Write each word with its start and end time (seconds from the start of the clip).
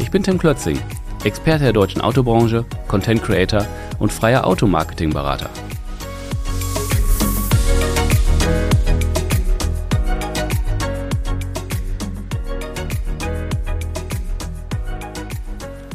Ich 0.00 0.10
bin 0.10 0.22
Tim 0.22 0.38
Klötzing, 0.38 0.78
Experte 1.24 1.64
der 1.64 1.72
deutschen 1.74 2.00
Autobranche, 2.00 2.64
Content 2.88 3.22
Creator 3.22 3.66
und 3.98 4.10
freier 4.10 4.46
Automarketing-Berater. 4.46 5.50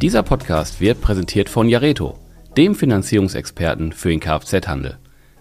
Dieser 0.01 0.21
Podcast 0.21 0.79
wird 0.79 1.01
präsentiert 1.01 1.49
von 1.49 1.67
Jareto, 1.67 2.19
dem 2.55 2.75
Finanzierungsexperten 2.75 3.91
für 3.91 4.09
den 4.09 4.19
Kfz-Handel. 4.19 4.99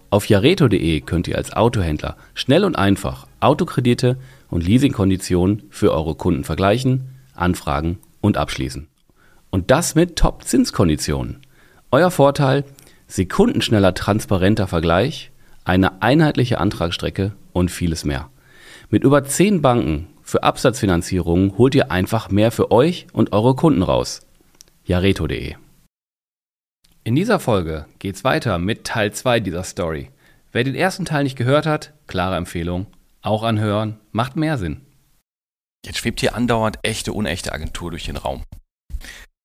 Auf 0.09 0.25
jareto.de 0.25 1.01
könnt 1.01 1.27
ihr 1.27 1.37
als 1.37 1.53
Autohändler 1.53 2.17
schnell 2.33 2.65
und 2.65 2.75
einfach 2.75 3.27
Autokredite 3.39 4.17
und 4.49 4.65
Leasingkonditionen 4.65 5.63
für 5.69 5.93
eure 5.93 6.15
Kunden 6.15 6.43
vergleichen, 6.43 7.09
anfragen 7.35 7.99
und 8.25 8.37
abschließen. 8.37 8.87
Und 9.49 9.71
das 9.71 9.95
mit 9.95 10.17
Top-Zinskonditionen. 10.17 11.41
Euer 11.91 12.11
Vorteil: 12.11 12.65
sekundenschneller, 13.07 13.93
transparenter 13.93 14.67
Vergleich, 14.67 15.31
eine 15.63 16.01
einheitliche 16.01 16.59
Antragsstrecke 16.59 17.33
und 17.53 17.71
vieles 17.71 18.05
mehr. 18.05 18.29
Mit 18.89 19.03
über 19.03 19.23
10 19.23 19.61
Banken 19.61 20.07
für 20.21 20.43
Absatzfinanzierungen 20.43 21.57
holt 21.57 21.75
ihr 21.75 21.91
einfach 21.91 22.29
mehr 22.29 22.51
für 22.51 22.71
euch 22.71 23.07
und 23.13 23.31
eure 23.33 23.55
Kunden 23.55 23.83
raus 23.83 24.25
jareto.de. 24.85 25.55
In 27.03 27.15
dieser 27.15 27.39
Folge 27.39 27.85
geht's 27.99 28.23
weiter 28.23 28.57
mit 28.59 28.83
Teil 28.85 29.11
2 29.11 29.39
dieser 29.39 29.63
Story. 29.63 30.09
Wer 30.51 30.63
den 30.63 30.75
ersten 30.75 31.05
Teil 31.05 31.23
nicht 31.23 31.35
gehört 31.35 31.65
hat, 31.65 31.93
klare 32.07 32.37
Empfehlung, 32.37 32.87
auch 33.21 33.43
anhören, 33.43 33.99
macht 34.11 34.35
mehr 34.35 34.57
Sinn. 34.57 34.81
Jetzt 35.85 35.99
schwebt 35.99 36.19
hier 36.19 36.35
andauernd 36.35 36.79
echte, 36.83 37.13
unechte 37.13 37.53
Agentur 37.53 37.91
durch 37.91 38.05
den 38.05 38.17
Raum. 38.17 38.43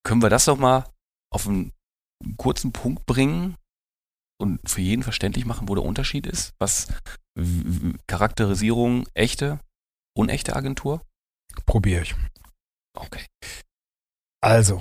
Können 0.05 0.23
wir 0.23 0.31
das 0.31 0.47
doch 0.47 0.59
mal 0.59 0.91
auf 1.33 1.47
einen 1.47 1.73
kurzen 2.37 2.73
Punkt 2.73 3.07
bringen 3.07 3.57
und 4.41 4.69
für 4.69 4.81
jeden 4.81 5.03
verständlich 5.03 5.45
machen, 5.45 5.69
wo 5.69 5.75
der 5.75 5.85
Unterschied 5.85 6.27
ist? 6.27 6.55
Was 6.59 6.89
Charakterisierung 8.07 9.07
echte, 9.15 9.61
unechte 10.17 10.57
Agentur? 10.57 11.03
Probiere 11.67 12.03
ich. 12.03 12.15
Okay. 12.97 13.27
Also, 14.43 14.81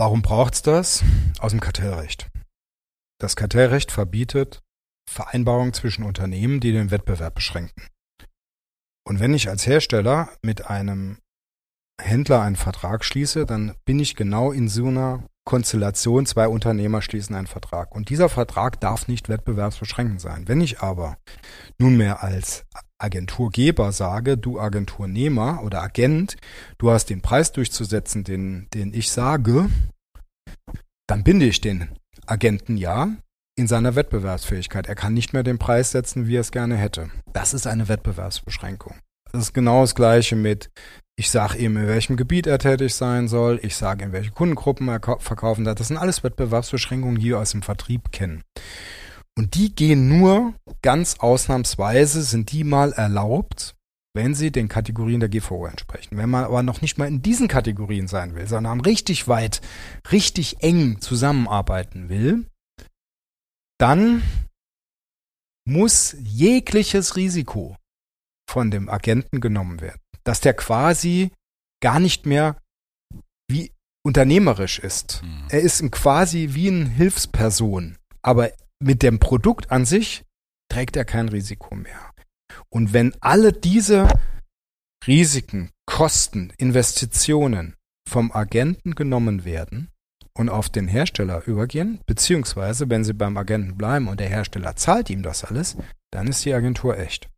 Warum 0.00 0.22
braucht 0.22 0.54
es 0.54 0.62
das? 0.62 1.04
Aus 1.40 1.50
dem 1.50 1.60
Kartellrecht. 1.60 2.30
Das 3.20 3.36
Kartellrecht 3.36 3.92
verbietet 3.92 4.62
Vereinbarungen 5.06 5.74
zwischen 5.74 6.04
Unternehmen, 6.04 6.60
die 6.60 6.72
den 6.72 6.90
Wettbewerb 6.90 7.34
beschränken. 7.34 7.86
Und 9.06 9.20
wenn 9.20 9.34
ich 9.34 9.48
als 9.48 9.66
Hersteller 9.66 10.28
mit 10.42 10.66
einem 10.66 11.18
Händler 12.00 12.42
einen 12.42 12.56
Vertrag 12.56 13.04
schließe, 13.04 13.46
dann 13.46 13.74
bin 13.84 13.98
ich 13.98 14.16
genau 14.16 14.52
in 14.52 14.68
so 14.68 14.86
einer 14.86 15.24
Konstellation, 15.44 16.26
zwei 16.26 16.48
Unternehmer 16.48 17.02
schließen 17.02 17.34
einen 17.34 17.46
Vertrag. 17.46 17.94
Und 17.94 18.08
dieser 18.08 18.28
Vertrag 18.28 18.78
darf 18.80 19.08
nicht 19.08 19.28
wettbewerbsbeschränkend 19.28 20.20
sein. 20.20 20.46
Wenn 20.46 20.60
ich 20.60 20.80
aber 20.80 21.16
nunmehr 21.78 22.22
als 22.22 22.64
Agenturgeber 22.98 23.92
sage, 23.92 24.36
du 24.36 24.60
Agenturnehmer 24.60 25.62
oder 25.64 25.82
Agent, 25.82 26.36
du 26.78 26.90
hast 26.90 27.06
den 27.06 27.22
Preis 27.22 27.52
durchzusetzen, 27.52 28.24
den, 28.24 28.68
den 28.74 28.92
ich 28.92 29.10
sage, 29.10 29.68
dann 31.06 31.24
binde 31.24 31.46
ich 31.46 31.60
den 31.60 31.88
Agenten 32.26 32.76
ja 32.76 33.08
in 33.60 33.68
seiner 33.68 33.94
Wettbewerbsfähigkeit. 33.94 34.86
Er 34.86 34.94
kann 34.94 35.12
nicht 35.12 35.34
mehr 35.34 35.42
den 35.42 35.58
Preis 35.58 35.90
setzen, 35.92 36.26
wie 36.26 36.36
er 36.36 36.40
es 36.40 36.50
gerne 36.50 36.76
hätte. 36.76 37.10
Das 37.34 37.52
ist 37.52 37.66
eine 37.66 37.88
Wettbewerbsbeschränkung. 37.88 38.94
Das 39.32 39.42
ist 39.42 39.52
genau 39.52 39.82
das 39.82 39.94
Gleiche 39.94 40.34
mit, 40.34 40.70
ich 41.16 41.30
sage 41.30 41.58
ihm, 41.58 41.76
in 41.76 41.86
welchem 41.86 42.16
Gebiet 42.16 42.46
er 42.46 42.58
tätig 42.58 42.94
sein 42.94 43.28
soll, 43.28 43.60
ich 43.62 43.76
sage, 43.76 44.06
in 44.06 44.12
welche 44.12 44.30
Kundengruppen 44.30 44.88
er 44.88 45.00
verkaufen 45.20 45.64
darf. 45.64 45.74
Das 45.76 45.88
sind 45.88 45.98
alles 45.98 46.24
Wettbewerbsbeschränkungen, 46.24 47.20
die 47.20 47.26
wir 47.26 47.38
aus 47.38 47.52
dem 47.52 47.62
Vertrieb 47.62 48.10
kennen. 48.10 48.42
Und 49.36 49.54
die 49.54 49.74
gehen 49.74 50.08
nur 50.08 50.54
ganz 50.80 51.16
ausnahmsweise, 51.18 52.22
sind 52.22 52.50
die 52.52 52.64
mal 52.64 52.92
erlaubt, 52.92 53.76
wenn 54.14 54.34
sie 54.34 54.50
den 54.50 54.68
Kategorien 54.68 55.20
der 55.20 55.28
GVO 55.28 55.66
entsprechen. 55.66 56.16
Wenn 56.16 56.30
man 56.30 56.44
aber 56.44 56.62
noch 56.62 56.80
nicht 56.80 56.98
mal 56.98 57.06
in 57.06 57.22
diesen 57.22 57.46
Kategorien 57.46 58.08
sein 58.08 58.34
will, 58.34 58.48
sondern 58.48 58.80
richtig 58.80 59.28
weit, 59.28 59.60
richtig 60.10 60.62
eng 60.62 61.00
zusammenarbeiten 61.00 62.08
will, 62.08 62.46
dann 63.80 64.22
muss 65.66 66.14
jegliches 66.22 67.16
Risiko 67.16 67.76
von 68.48 68.70
dem 68.70 68.88
Agenten 68.88 69.40
genommen 69.40 69.80
werden. 69.80 70.00
Dass 70.24 70.40
der 70.40 70.54
quasi 70.54 71.30
gar 71.82 72.00
nicht 72.00 72.26
mehr 72.26 72.60
wie 73.48 73.72
unternehmerisch 74.04 74.78
ist. 74.78 75.22
Mhm. 75.22 75.46
Er 75.50 75.60
ist 75.60 75.90
quasi 75.92 76.50
wie 76.52 76.68
eine 76.68 76.88
Hilfsperson. 76.88 77.96
Aber 78.22 78.50
mit 78.82 79.02
dem 79.02 79.18
Produkt 79.18 79.70
an 79.70 79.86
sich 79.86 80.24
trägt 80.70 80.96
er 80.96 81.04
kein 81.04 81.28
Risiko 81.28 81.74
mehr. 81.74 82.12
Und 82.68 82.92
wenn 82.92 83.14
alle 83.20 83.52
diese 83.52 84.08
Risiken, 85.06 85.70
Kosten, 85.86 86.52
Investitionen 86.58 87.76
vom 88.08 88.32
Agenten 88.32 88.94
genommen 88.94 89.44
werden 89.44 89.88
und 90.40 90.48
auf 90.48 90.70
den 90.70 90.88
Hersteller 90.88 91.46
übergehen, 91.46 92.00
beziehungsweise 92.06 92.88
wenn 92.88 93.04
sie 93.04 93.12
beim 93.12 93.36
Agenten 93.36 93.76
bleiben 93.76 94.08
und 94.08 94.20
der 94.20 94.30
Hersteller 94.30 94.74
zahlt 94.74 95.10
ihm 95.10 95.22
das 95.22 95.44
alles, 95.44 95.76
dann 96.10 96.28
ist 96.28 96.42
die 96.46 96.54
Agentur 96.54 96.98
echt. 96.98 97.28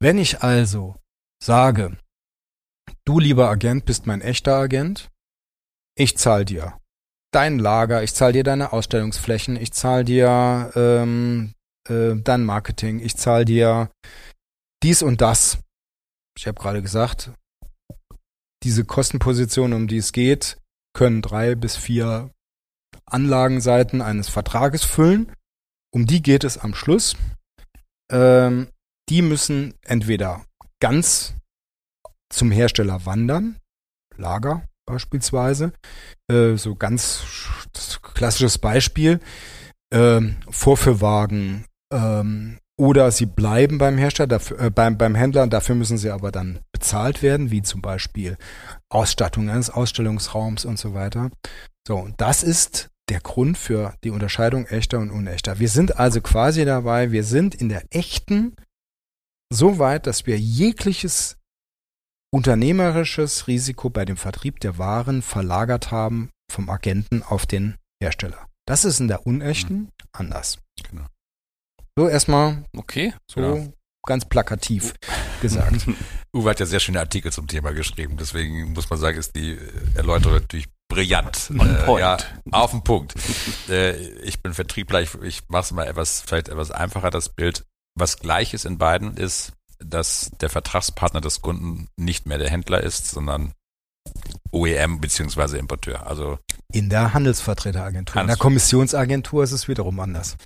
Wenn 0.00 0.18
ich 0.18 0.42
also 0.42 0.96
sage, 1.40 1.96
du 3.04 3.20
lieber 3.20 3.48
Agent 3.48 3.84
bist 3.86 4.08
mein 4.08 4.20
echter 4.20 4.56
Agent, 4.56 5.10
ich 5.96 6.18
zahle 6.18 6.44
dir 6.44 6.76
dein 7.32 7.60
Lager, 7.60 8.02
ich 8.02 8.12
zahle 8.14 8.32
dir 8.32 8.42
deine 8.42 8.72
Ausstellungsflächen, 8.72 9.54
ich 9.54 9.72
zahle 9.72 10.04
dir 10.04 10.72
ähm, 10.74 11.54
äh, 11.88 12.16
dein 12.16 12.44
Marketing, 12.44 12.98
ich 12.98 13.16
zahle 13.16 13.44
dir 13.44 13.90
dies 14.82 15.02
und 15.02 15.20
das. 15.20 15.58
Ich 16.36 16.48
habe 16.48 16.60
gerade 16.60 16.82
gesagt, 16.82 17.30
diese 18.64 18.84
Kostenpositionen, 18.84 19.76
um 19.76 19.86
die 19.86 19.98
es 19.98 20.10
geht, 20.10 20.58
können 20.94 21.22
drei 21.22 21.54
bis 21.54 21.76
vier 21.76 22.30
Anlagenseiten 23.06 24.00
eines 24.00 24.28
Vertrages 24.28 24.84
füllen. 24.84 25.30
Um 25.92 26.06
die 26.06 26.22
geht 26.22 26.44
es 26.44 26.56
am 26.58 26.74
Schluss. 26.74 27.16
Ähm, 28.10 28.68
die 29.08 29.22
müssen 29.22 29.74
entweder 29.82 30.44
ganz 30.80 31.34
zum 32.30 32.50
Hersteller 32.50 33.04
wandern, 33.06 33.56
Lager 34.16 34.66
beispielsweise, 34.86 35.72
äh, 36.30 36.56
so 36.56 36.74
ganz 36.74 37.24
klassisches 38.02 38.58
Beispiel, 38.58 39.20
äh, 39.90 40.20
Vorführwagen, 40.50 41.64
ähm, 41.92 42.58
oder 42.76 43.10
sie 43.12 43.26
bleiben 43.26 43.78
beim 43.78 43.96
Hersteller, 43.96 44.26
dafür, 44.26 44.60
äh, 44.60 44.70
beim, 44.70 44.98
beim 44.98 45.14
Händler, 45.14 45.46
dafür 45.46 45.74
müssen 45.74 45.96
sie 45.96 46.10
aber 46.10 46.32
dann 46.32 46.58
bezahlt 46.72 47.22
werden, 47.22 47.50
wie 47.50 47.62
zum 47.62 47.80
Beispiel 47.82 48.36
Ausstattung 48.94 49.50
eines 49.50 49.70
Ausstellungsraums 49.70 50.64
und 50.64 50.78
so 50.78 50.94
weiter. 50.94 51.30
So, 51.86 51.96
und 51.96 52.20
das 52.20 52.42
ist 52.42 52.90
der 53.08 53.20
Grund 53.20 53.58
für 53.58 53.94
die 54.04 54.10
Unterscheidung 54.10 54.66
echter 54.66 54.98
und 54.98 55.10
unechter. 55.10 55.58
Wir 55.58 55.68
sind 55.68 55.98
also 55.98 56.20
quasi 56.20 56.64
dabei, 56.64 57.12
wir 57.12 57.24
sind 57.24 57.54
in 57.54 57.68
der 57.68 57.84
echten 57.90 58.56
so 59.52 59.78
weit, 59.78 60.06
dass 60.06 60.26
wir 60.26 60.38
jegliches 60.38 61.36
unternehmerisches 62.32 63.46
Risiko 63.46 63.90
bei 63.90 64.04
dem 64.04 64.16
Vertrieb 64.16 64.60
der 64.60 64.78
Waren 64.78 65.22
verlagert 65.22 65.90
haben 65.90 66.30
vom 66.50 66.68
Agenten 66.70 67.22
auf 67.22 67.46
den 67.46 67.76
Hersteller. 68.02 68.48
Das 68.66 68.84
ist 68.84 69.00
in 69.00 69.08
der 69.08 69.26
unechten 69.26 69.76
mhm. 69.76 69.90
anders. 70.12 70.58
Genau. 70.88 71.06
So 71.96 72.08
erstmal. 72.08 72.64
Okay. 72.76 73.14
So 73.30 73.40
ja. 73.40 73.66
ganz 74.04 74.24
plakativ 74.24 74.94
gesagt. 75.42 75.86
Uwe 76.34 76.50
hat 76.50 76.60
ja 76.60 76.66
sehr 76.66 76.80
schöne 76.80 77.00
Artikel 77.00 77.32
zum 77.32 77.46
Thema 77.46 77.72
geschrieben, 77.72 78.16
deswegen 78.18 78.72
muss 78.72 78.90
man 78.90 78.98
sagen, 78.98 79.18
ist 79.18 79.36
die 79.36 79.56
Erläuterung 79.94 80.34
natürlich 80.34 80.66
brillant. 80.88 81.50
Äh, 81.50 82.00
ja, 82.00 82.16
auf 82.50 82.72
den 82.72 82.82
Punkt. 82.82 83.14
äh, 83.68 83.96
ich 84.20 84.42
bin 84.42 84.52
Vertriebler, 84.52 85.00
ich, 85.00 85.14
ich 85.22 85.42
mache 85.48 85.62
es 85.62 85.72
mal 85.72 85.86
etwas, 85.86 86.22
vielleicht 86.26 86.48
etwas 86.48 86.70
einfacher, 86.70 87.10
das 87.10 87.28
Bild. 87.28 87.64
Was 87.96 88.18
gleich 88.18 88.54
ist 88.54 88.64
in 88.64 88.78
beiden 88.78 89.16
ist, 89.16 89.52
dass 89.78 90.32
der 90.40 90.50
Vertragspartner 90.50 91.20
des 91.20 91.40
Kunden 91.40 91.88
nicht 91.96 92.26
mehr 92.26 92.38
der 92.38 92.50
Händler 92.50 92.82
ist, 92.82 93.10
sondern 93.10 93.52
OEM 94.50 95.00
beziehungsweise 95.00 95.58
Importeur. 95.58 96.06
Also 96.06 96.38
in 96.72 96.88
der 96.88 97.14
Handelsvertreteragentur. 97.14 98.20
In 98.20 98.26
der 98.26 98.36
Kommissionsagentur 98.36 99.44
ist 99.44 99.52
es 99.52 99.68
wiederum 99.68 100.00
anders. 100.00 100.36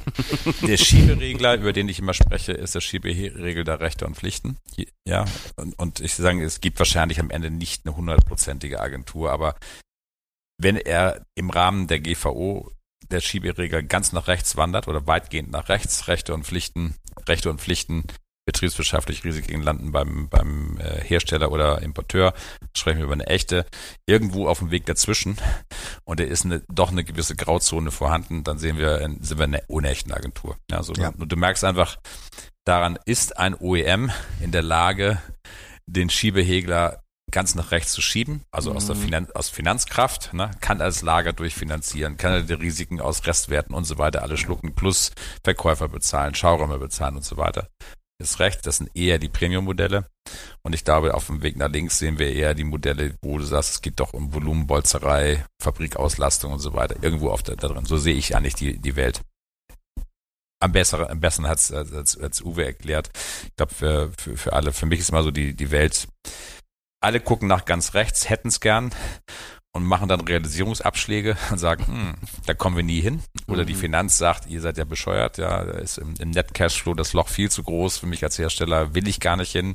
der 0.66 0.76
Schieberegler, 0.76 1.56
über 1.56 1.72
den 1.72 1.88
ich 1.88 1.98
immer 1.98 2.14
spreche, 2.14 2.52
ist 2.52 2.74
der 2.74 2.80
Schieberegel 2.80 3.64
der 3.64 3.80
Rechte 3.80 4.06
und 4.06 4.16
Pflichten. 4.16 4.58
Ja, 5.06 5.24
und, 5.56 5.78
und 5.78 6.00
ich 6.00 6.14
sage, 6.14 6.44
es 6.44 6.60
gibt 6.60 6.78
wahrscheinlich 6.78 7.20
am 7.20 7.30
Ende 7.30 7.50
nicht 7.50 7.86
eine 7.86 7.96
hundertprozentige 7.96 8.80
Agentur, 8.80 9.30
aber 9.30 9.56
wenn 10.58 10.76
er 10.76 11.24
im 11.34 11.50
Rahmen 11.50 11.88
der 11.88 12.00
GVO 12.00 12.70
der 13.10 13.20
Schieberegler 13.20 13.82
ganz 13.82 14.12
nach 14.12 14.28
rechts 14.28 14.56
wandert 14.56 14.88
oder 14.88 15.06
weitgehend 15.06 15.50
nach 15.50 15.68
rechts, 15.68 16.08
Rechte 16.08 16.34
und 16.34 16.44
Pflichten, 16.44 16.96
Rechte 17.26 17.50
und 17.50 17.60
Pflichten 17.60 18.04
betriebswirtschaftliche 18.44 19.24
Risiken 19.24 19.62
landen 19.62 19.92
beim, 19.92 20.28
beim 20.28 20.78
äh, 20.78 21.00
Hersteller 21.00 21.52
oder 21.52 21.82
Importeur, 21.82 22.34
sprechen 22.76 22.98
wir 22.98 23.04
über 23.04 23.12
eine 23.12 23.26
echte, 23.26 23.66
irgendwo 24.06 24.48
auf 24.48 24.58
dem 24.58 24.70
Weg 24.70 24.86
dazwischen 24.86 25.36
und 26.04 26.20
da 26.20 26.24
ist 26.24 26.44
eine, 26.44 26.62
doch 26.68 26.90
eine 26.90 27.04
gewisse 27.04 27.36
Grauzone 27.36 27.90
vorhanden, 27.90 28.44
dann 28.44 28.58
sehen 28.58 28.78
wir, 28.78 28.98
sind 29.20 29.38
wir 29.38 29.44
eine 29.44 29.62
unechten 29.68 30.12
Agentur. 30.12 30.56
Ja, 30.70 30.82
so, 30.82 30.92
ja. 30.94 31.08
Und 31.10 31.30
du 31.30 31.36
merkst 31.36 31.64
einfach, 31.64 31.98
daran 32.64 32.98
ist 33.06 33.38
ein 33.38 33.54
OEM 33.54 34.10
in 34.40 34.50
der 34.50 34.62
Lage, 34.62 35.22
den 35.86 36.10
Schiebehegler 36.10 37.00
ganz 37.30 37.54
nach 37.54 37.70
rechts 37.70 37.92
zu 37.92 38.02
schieben, 38.02 38.42
also 38.50 38.70
mhm. 38.70 38.76
aus 38.76 38.86
der 38.86 38.96
mhm. 38.96 39.00
Finan 39.00 39.28
aus 39.34 39.48
Finanzkraft, 39.48 40.34
ne, 40.34 40.50
kann 40.60 40.80
als 40.80 41.02
Lager 41.02 41.32
durchfinanzieren, 41.32 42.16
kann 42.18 42.32
er 42.32 42.42
die 42.42 42.52
Risiken 42.52 43.00
aus 43.00 43.26
Restwerten 43.26 43.74
und 43.74 43.84
so 43.84 43.98
weiter 43.98 44.22
alle 44.22 44.36
schlucken, 44.36 44.74
plus 44.74 45.12
Verkäufer 45.42 45.88
bezahlen, 45.88 46.34
Schauräume 46.34 46.78
bezahlen 46.78 47.16
und 47.16 47.24
so 47.24 47.36
weiter 47.36 47.68
ist 48.22 48.40
recht, 48.40 48.66
das 48.66 48.78
sind 48.78 48.90
eher 48.94 49.18
die 49.18 49.28
Premium-Modelle. 49.28 50.06
Und 50.62 50.74
ich 50.74 50.84
glaube, 50.84 51.14
auf 51.14 51.26
dem 51.26 51.42
Weg 51.42 51.56
nach 51.56 51.70
links 51.70 51.98
sehen 51.98 52.18
wir 52.18 52.32
eher 52.32 52.54
die 52.54 52.64
Modelle, 52.64 53.16
wo 53.22 53.38
du 53.38 53.44
sagst, 53.44 53.70
es 53.70 53.82
geht 53.82 54.00
doch 54.00 54.12
um 54.12 54.32
Volumenbolzerei, 54.32 55.44
Fabrikauslastung 55.60 56.52
und 56.52 56.60
so 56.60 56.74
weiter. 56.74 56.96
Irgendwo 57.02 57.30
auf 57.30 57.42
der, 57.42 57.56
da 57.56 57.68
drin. 57.68 57.84
So 57.84 57.96
sehe 57.96 58.14
ich 58.14 58.36
eigentlich 58.36 58.54
die, 58.54 58.78
die 58.78 58.96
Welt. 58.96 59.20
Am 60.60 60.72
besseren, 60.72 61.08
am 61.08 61.20
besten 61.20 61.48
hat 61.48 61.58
es 61.58 61.72
als, 61.72 62.16
als 62.16 62.40
Uwe 62.40 62.64
erklärt. 62.64 63.10
Ich 63.44 63.56
glaube, 63.56 63.74
für, 63.74 64.12
für, 64.16 64.36
für 64.36 64.52
alle, 64.52 64.72
für 64.72 64.86
mich 64.86 65.00
ist 65.00 65.10
immer 65.10 65.24
so 65.24 65.32
die, 65.32 65.54
die 65.54 65.70
Welt, 65.72 66.06
alle 67.02 67.20
gucken 67.20 67.48
nach 67.48 67.64
ganz 67.64 67.94
rechts, 67.94 68.28
hätten 68.28 68.48
es 68.48 68.60
gern 68.60 68.94
und 69.74 69.84
machen 69.84 70.08
dann 70.08 70.20
Realisierungsabschläge 70.20 71.36
und 71.50 71.58
sagen, 71.58 71.86
hm, 71.86 72.14
da 72.46 72.54
kommen 72.54 72.76
wir 72.76 72.82
nie 72.82 73.00
hin. 73.00 73.22
Oder 73.48 73.62
mhm. 73.62 73.66
die 73.66 73.74
Finanz 73.74 74.18
sagt, 74.18 74.46
ihr 74.46 74.60
seid 74.60 74.78
ja 74.78 74.84
bescheuert, 74.84 75.38
ja, 75.38 75.64
da 75.64 75.78
ist 75.78 75.98
im, 75.98 76.14
im 76.18 76.30
Net-Cashflow 76.30 76.94
das 76.94 77.12
Loch 77.12 77.28
viel 77.28 77.50
zu 77.50 77.62
groß 77.62 77.98
für 77.98 78.06
mich 78.06 78.22
als 78.22 78.38
Hersteller, 78.38 78.94
will 78.94 79.08
ich 79.08 79.20
gar 79.20 79.36
nicht 79.36 79.52
hin. 79.52 79.74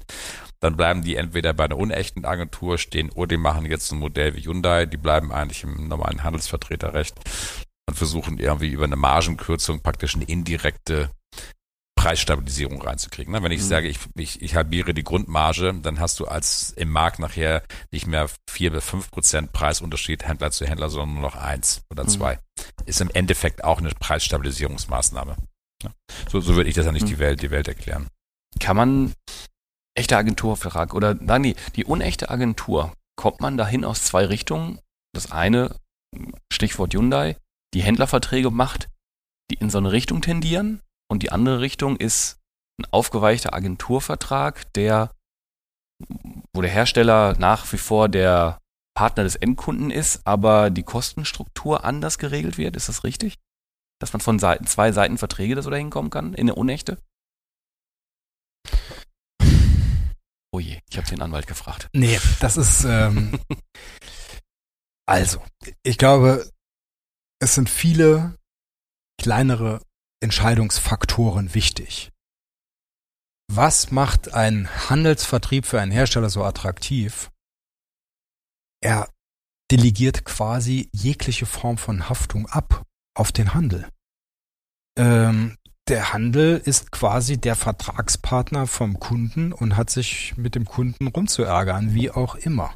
Dann 0.59 0.75
bleiben 0.75 1.03
die 1.03 1.15
entweder 1.15 1.53
bei 1.53 1.65
einer 1.65 1.77
unechten 1.77 2.25
Agentur 2.25 2.77
stehen 2.77 3.11
oder 3.11 3.27
die 3.27 3.37
machen 3.37 3.65
jetzt 3.65 3.91
ein 3.91 3.99
Modell 3.99 4.35
wie 4.35 4.45
Hyundai, 4.45 4.85
die 4.85 4.97
bleiben 4.97 5.31
eigentlich 5.31 5.63
im 5.63 5.87
normalen 5.87 6.23
Handelsvertreterrecht 6.23 7.15
und 7.87 7.95
versuchen 7.95 8.37
irgendwie 8.37 8.69
über 8.69 8.85
eine 8.85 8.95
Margenkürzung 8.95 9.81
praktisch 9.81 10.15
eine 10.15 10.25
indirekte 10.25 11.11
Preisstabilisierung 11.97 12.81
reinzukriegen. 12.81 13.33
Ne? 13.33 13.43
Wenn 13.43 13.51
ich 13.51 13.61
mhm. 13.61 13.65
sage, 13.65 13.87
ich, 13.89 13.97
ich, 14.15 14.41
ich 14.41 14.55
halbiere 14.55 14.93
die 14.93 15.03
Grundmarge, 15.03 15.73
dann 15.81 15.99
hast 15.99 16.19
du 16.19 16.25
als 16.25 16.71
im 16.77 16.89
Markt 16.89 17.19
nachher 17.19 17.63
nicht 17.91 18.07
mehr 18.07 18.29
vier 18.49 18.71
bis 18.71 18.85
fünf 18.85 19.11
Prozent 19.11 19.51
Preisunterschied 19.51 20.25
Händler 20.25 20.51
zu 20.51 20.65
Händler, 20.65 20.89
sondern 20.89 21.15
nur 21.15 21.23
noch 21.23 21.35
eins 21.35 21.81
oder 21.89 22.03
mhm. 22.03 22.09
zwei. 22.09 22.39
Ist 22.85 23.01
im 23.01 23.09
Endeffekt 23.09 23.63
auch 23.63 23.79
eine 23.79 23.89
Preisstabilisierungsmaßnahme. 23.89 25.35
Ja? 25.83 25.91
So, 26.31 26.39
so 26.39 26.55
würde 26.55 26.69
ich 26.69 26.75
das 26.75 26.85
ja 26.85 26.91
nicht 26.93 27.03
mhm. 27.03 27.09
die 27.09 27.19
Welt, 27.19 27.41
die 27.41 27.51
Welt 27.51 27.67
erklären. 27.67 28.07
Kann 28.59 28.77
man 28.77 29.13
echte 29.95 30.15
Agenturvertrag 30.15 30.93
oder 30.93 31.15
nein, 31.15 31.43
die, 31.43 31.55
die 31.75 31.83
unechte 31.83 32.29
Agentur, 32.29 32.93
kommt 33.17 33.41
man 33.41 33.57
dahin 33.57 33.83
aus 33.83 34.03
zwei 34.03 34.25
Richtungen? 34.25 34.79
Das 35.13 35.31
eine, 35.31 35.75
Stichwort 36.53 36.93
Hyundai, 36.93 37.37
die 37.73 37.81
Händlerverträge 37.81 38.51
macht, 38.51 38.87
die 39.49 39.55
in 39.55 39.71
so 39.71 39.79
eine 39.79 39.91
Richtung 39.91 40.21
tendieren 40.21 40.81
und 41.09 41.23
die 41.23 41.31
andere 41.31 41.61
Richtung 41.61 41.97
ist 41.97 42.39
ein 42.79 42.85
aufgeweichter 42.91 43.53
Agenturvertrag, 43.53 44.71
der, 44.73 45.11
wo 46.53 46.61
der 46.61 46.71
Hersteller 46.71 47.35
nach 47.37 47.71
wie 47.73 47.77
vor 47.77 48.09
der 48.09 48.59
Partner 48.95 49.23
des 49.23 49.35
Endkunden 49.35 49.91
ist, 49.91 50.25
aber 50.25 50.69
die 50.69 50.83
Kostenstruktur 50.83 51.83
anders 51.83 52.17
geregelt 52.17 52.57
wird. 52.57 52.75
Ist 52.75 52.89
das 52.89 53.03
richtig? 53.03 53.35
Dass 53.99 54.13
man 54.13 54.21
von 54.21 54.39
Seiten, 54.39 54.67
zwei 54.67 54.91
Seiten 54.91 55.17
Verträge 55.17 55.55
das 55.55 55.67
oder 55.67 55.77
hinkommen 55.77 56.11
kann, 56.11 56.33
in 56.33 56.41
eine 56.41 56.55
unechte? 56.55 56.97
Oh 60.51 60.59
je, 60.59 60.79
ich 60.89 60.97
habe 60.97 61.07
den 61.07 61.21
Anwalt 61.21 61.47
gefragt. 61.47 61.89
Nee, 61.93 62.19
das 62.39 62.57
ist 62.57 62.83
ähm, 62.85 63.39
also, 65.07 65.43
ich 65.83 65.97
glaube, 65.97 66.49
es 67.39 67.55
sind 67.55 67.69
viele 67.69 68.35
kleinere 69.19 69.81
Entscheidungsfaktoren 70.27 71.53
wichtig. 71.55 72.11
Was 73.49 73.91
macht 73.91 74.33
ein 74.33 74.67
Handelsvertrieb 74.89 75.65
für 75.65 75.79
einen 75.79 75.93
Hersteller 75.93 76.29
so 76.29 76.43
attraktiv? 76.43 77.31
Er 78.83 79.09
delegiert 79.71 80.25
quasi 80.25 80.89
jegliche 80.91 81.45
Form 81.45 81.77
von 81.77 82.09
Haftung 82.09 82.45
ab 82.47 82.83
auf 83.15 83.31
den 83.31 83.53
Handel. 83.53 83.87
Ähm, 84.99 85.55
der 85.87 86.11
Handel 86.11 86.57
ist 86.57 86.91
quasi 86.91 87.37
der 87.37 87.55
Vertragspartner 87.55 88.67
vom 88.67 88.99
Kunden 88.99 89.53
und 89.53 89.77
hat 89.77 89.89
sich 89.89 90.35
mit 90.35 90.55
dem 90.55 90.65
Kunden 90.65 91.07
rumzuärgern, 91.07 91.93
wie 91.93 92.11
auch 92.11 92.35
immer. 92.35 92.75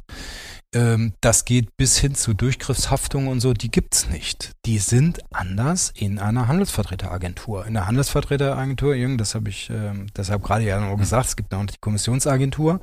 Ähm, 0.74 1.12
das 1.20 1.44
geht 1.44 1.76
bis 1.76 1.98
hin 1.98 2.14
zu 2.14 2.34
Durchgriffshaftung 2.34 3.28
und 3.28 3.40
so, 3.40 3.52
die 3.52 3.70
gibt's 3.70 4.08
nicht. 4.08 4.52
Die 4.64 4.78
sind 4.78 5.20
anders 5.32 5.92
in 5.94 6.18
einer 6.18 6.48
Handelsvertreteragentur. 6.48 7.66
In 7.66 7.74
der 7.74 7.86
Handelsvertreteragentur, 7.86 8.94
Jürgen, 8.94 9.18
das 9.18 9.34
habe 9.34 9.50
ich 9.50 9.68
ähm, 9.70 10.06
deshalb 10.16 10.42
gerade 10.42 10.64
ja 10.64 10.80
noch 10.80 10.96
gesagt, 10.96 11.26
es 11.26 11.36
gibt 11.36 11.52
noch 11.52 11.64
die 11.66 11.78
Kommissionsagentur. 11.80 12.80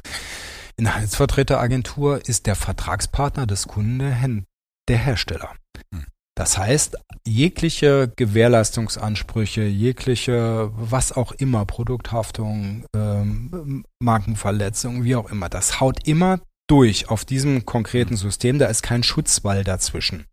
In 0.77 0.85
der 0.85 0.95
Handelsvertreteragentur 0.95 2.27
ist 2.27 2.45
der 2.45 2.55
Vertragspartner 2.55 3.47
des 3.47 3.67
Kunden 3.67 4.45
der 4.87 4.97
Hersteller. 4.97 5.55
Hm. 5.93 6.05
Das 6.35 6.57
heißt, 6.57 6.95
jegliche 7.27 8.13
Gewährleistungsansprüche, 8.15 9.63
jegliche, 9.63 10.71
was 10.73 11.11
auch 11.11 11.33
immer, 11.33 11.65
Produkthaftung, 11.65 12.85
ähm, 12.95 13.83
Markenverletzung, 14.01 15.03
wie 15.03 15.17
auch 15.17 15.29
immer, 15.29 15.49
das 15.49 15.81
haut 15.81 16.07
immer 16.07 16.39
durch 16.69 17.09
auf 17.09 17.25
diesem 17.25 17.65
konkreten 17.65 18.15
System. 18.15 18.59
Da 18.59 18.67
ist 18.67 18.83
kein 18.83 19.03
Schutzwall 19.03 19.63
dazwischen. 19.63 20.25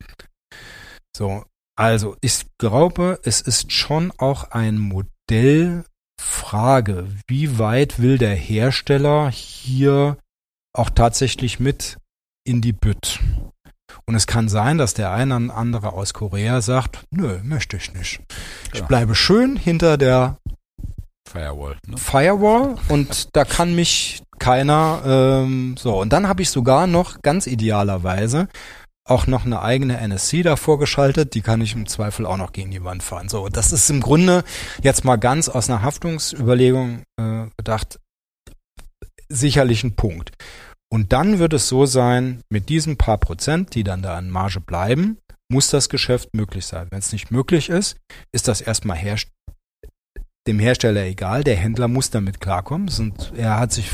So, 1.17 1.45
also 1.77 2.17
ich 2.21 2.47
glaube, 2.59 3.19
es 3.23 3.41
ist 3.41 3.73
schon 3.73 4.13
auch 4.19 4.51
ein 4.51 4.79
Modellfrage, 4.79 5.85
wie 7.27 7.59
weit 7.59 7.99
will 8.01 8.19
der 8.19 8.35
Hersteller 8.35 9.31
hier 9.31 10.19
auch 10.75 10.91
tatsächlich 10.91 11.59
mit 11.59 11.97
in 12.47 12.61
die 12.61 12.73
Bütt. 12.73 13.21
Und 14.05 14.15
es 14.15 14.27
kann 14.27 14.49
sein, 14.49 14.79
dass 14.79 14.95
der 14.95 15.13
eine 15.13 15.37
oder 15.37 15.55
andere 15.57 15.93
aus 15.93 16.15
Korea 16.15 16.61
sagt, 16.61 17.05
nö, 17.11 17.41
möchte 17.43 17.77
ich 17.77 17.93
nicht. 17.93 18.21
Ich 18.73 18.83
bleibe 18.83 19.15
schön 19.15 19.57
hinter 19.57 19.97
der 19.97 20.39
Firewall. 21.27 21.77
Ne? 21.87 21.97
Firewall 21.97 22.77
und 22.89 23.37
da 23.37 23.45
kann 23.45 23.75
mich 23.75 24.23
keiner 24.39 25.03
ähm, 25.05 25.77
so. 25.79 25.99
Und 26.01 26.13
dann 26.13 26.29
habe 26.29 26.43
ich 26.43 26.51
sogar 26.51 26.87
noch 26.87 27.23
ganz 27.23 27.47
idealerweise 27.47 28.49
auch 29.07 29.27
noch 29.27 29.47
eine 29.47 29.63
eigene 29.63 29.99
NSC 29.99 30.43
davor 30.43 30.79
geschaltet, 30.79 31.35
die 31.35 31.41
kann 31.41 31.61
ich 31.61 31.75
im 31.75 31.87
Zweifel 31.87 32.27
auch 32.27 32.37
noch 32.37 32.53
gegen 32.53 32.73
die 32.73 32.83
Wand 32.83 33.03
fahren. 33.03 33.29
So, 33.29 33.49
das 33.49 33.73
ist 33.73 33.89
im 33.89 34.01
Grunde 34.01 34.43
jetzt 34.83 35.05
mal 35.05 35.17
ganz 35.17 35.49
aus 35.49 35.71
einer 35.71 35.83
Haftungsüberlegung 35.83 37.05
äh, 37.17 37.47
gedacht, 37.57 38.01
sicherlich 39.29 39.85
ein 39.85 39.95
Punkt. 39.95 40.33
Und 40.89 41.13
dann 41.13 41.39
wird 41.39 41.53
es 41.53 41.69
so 41.69 41.87
sein, 41.87 42.43
mit 42.49 42.69
diesen 42.69 42.97
paar 42.97 43.19
Prozent, 43.19 43.75
die 43.75 43.85
dann 43.85 44.03
da 44.03 44.17
an 44.17 44.31
Marge 44.31 44.61
bleiben, 44.61 45.19
muss 45.49 45.71
das 45.71 45.89
Geschäft 45.89 46.35
möglich 46.35 46.67
sein. 46.67 46.89
Wenn 46.91 46.99
es 46.99 47.13
nicht 47.13 47.31
möglich 47.31 47.69
ist, 47.69 47.97
ist 48.33 48.49
das 48.49 48.61
erstmal 48.61 48.97
herst 48.97 49.29
dem 50.47 50.59
Hersteller 50.59 51.05
egal, 51.05 51.45
der 51.45 51.57
Händler 51.57 51.89
muss 51.89 52.11
damit 52.11 52.41
klarkommen. 52.41 52.91
Und 52.99 53.33
er 53.37 53.59
hat 53.59 53.73
sich 53.73 53.91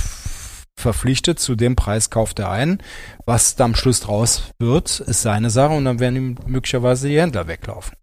verpflichtet, 0.76 1.38
zu 1.38 1.54
dem 1.54 1.76
Preis 1.76 2.10
kauft 2.10 2.38
er 2.38 2.50
ein. 2.50 2.82
Was 3.24 3.56
da 3.56 3.64
am 3.64 3.74
Schluss 3.74 4.00
draus 4.00 4.52
wird, 4.58 5.00
ist 5.00 5.22
seine 5.22 5.50
Sache 5.50 5.74
und 5.74 5.84
dann 5.84 6.00
werden 6.00 6.16
ihm 6.16 6.36
möglicherweise 6.46 7.08
die 7.08 7.20
Händler 7.20 7.46
weglaufen. 7.46 7.96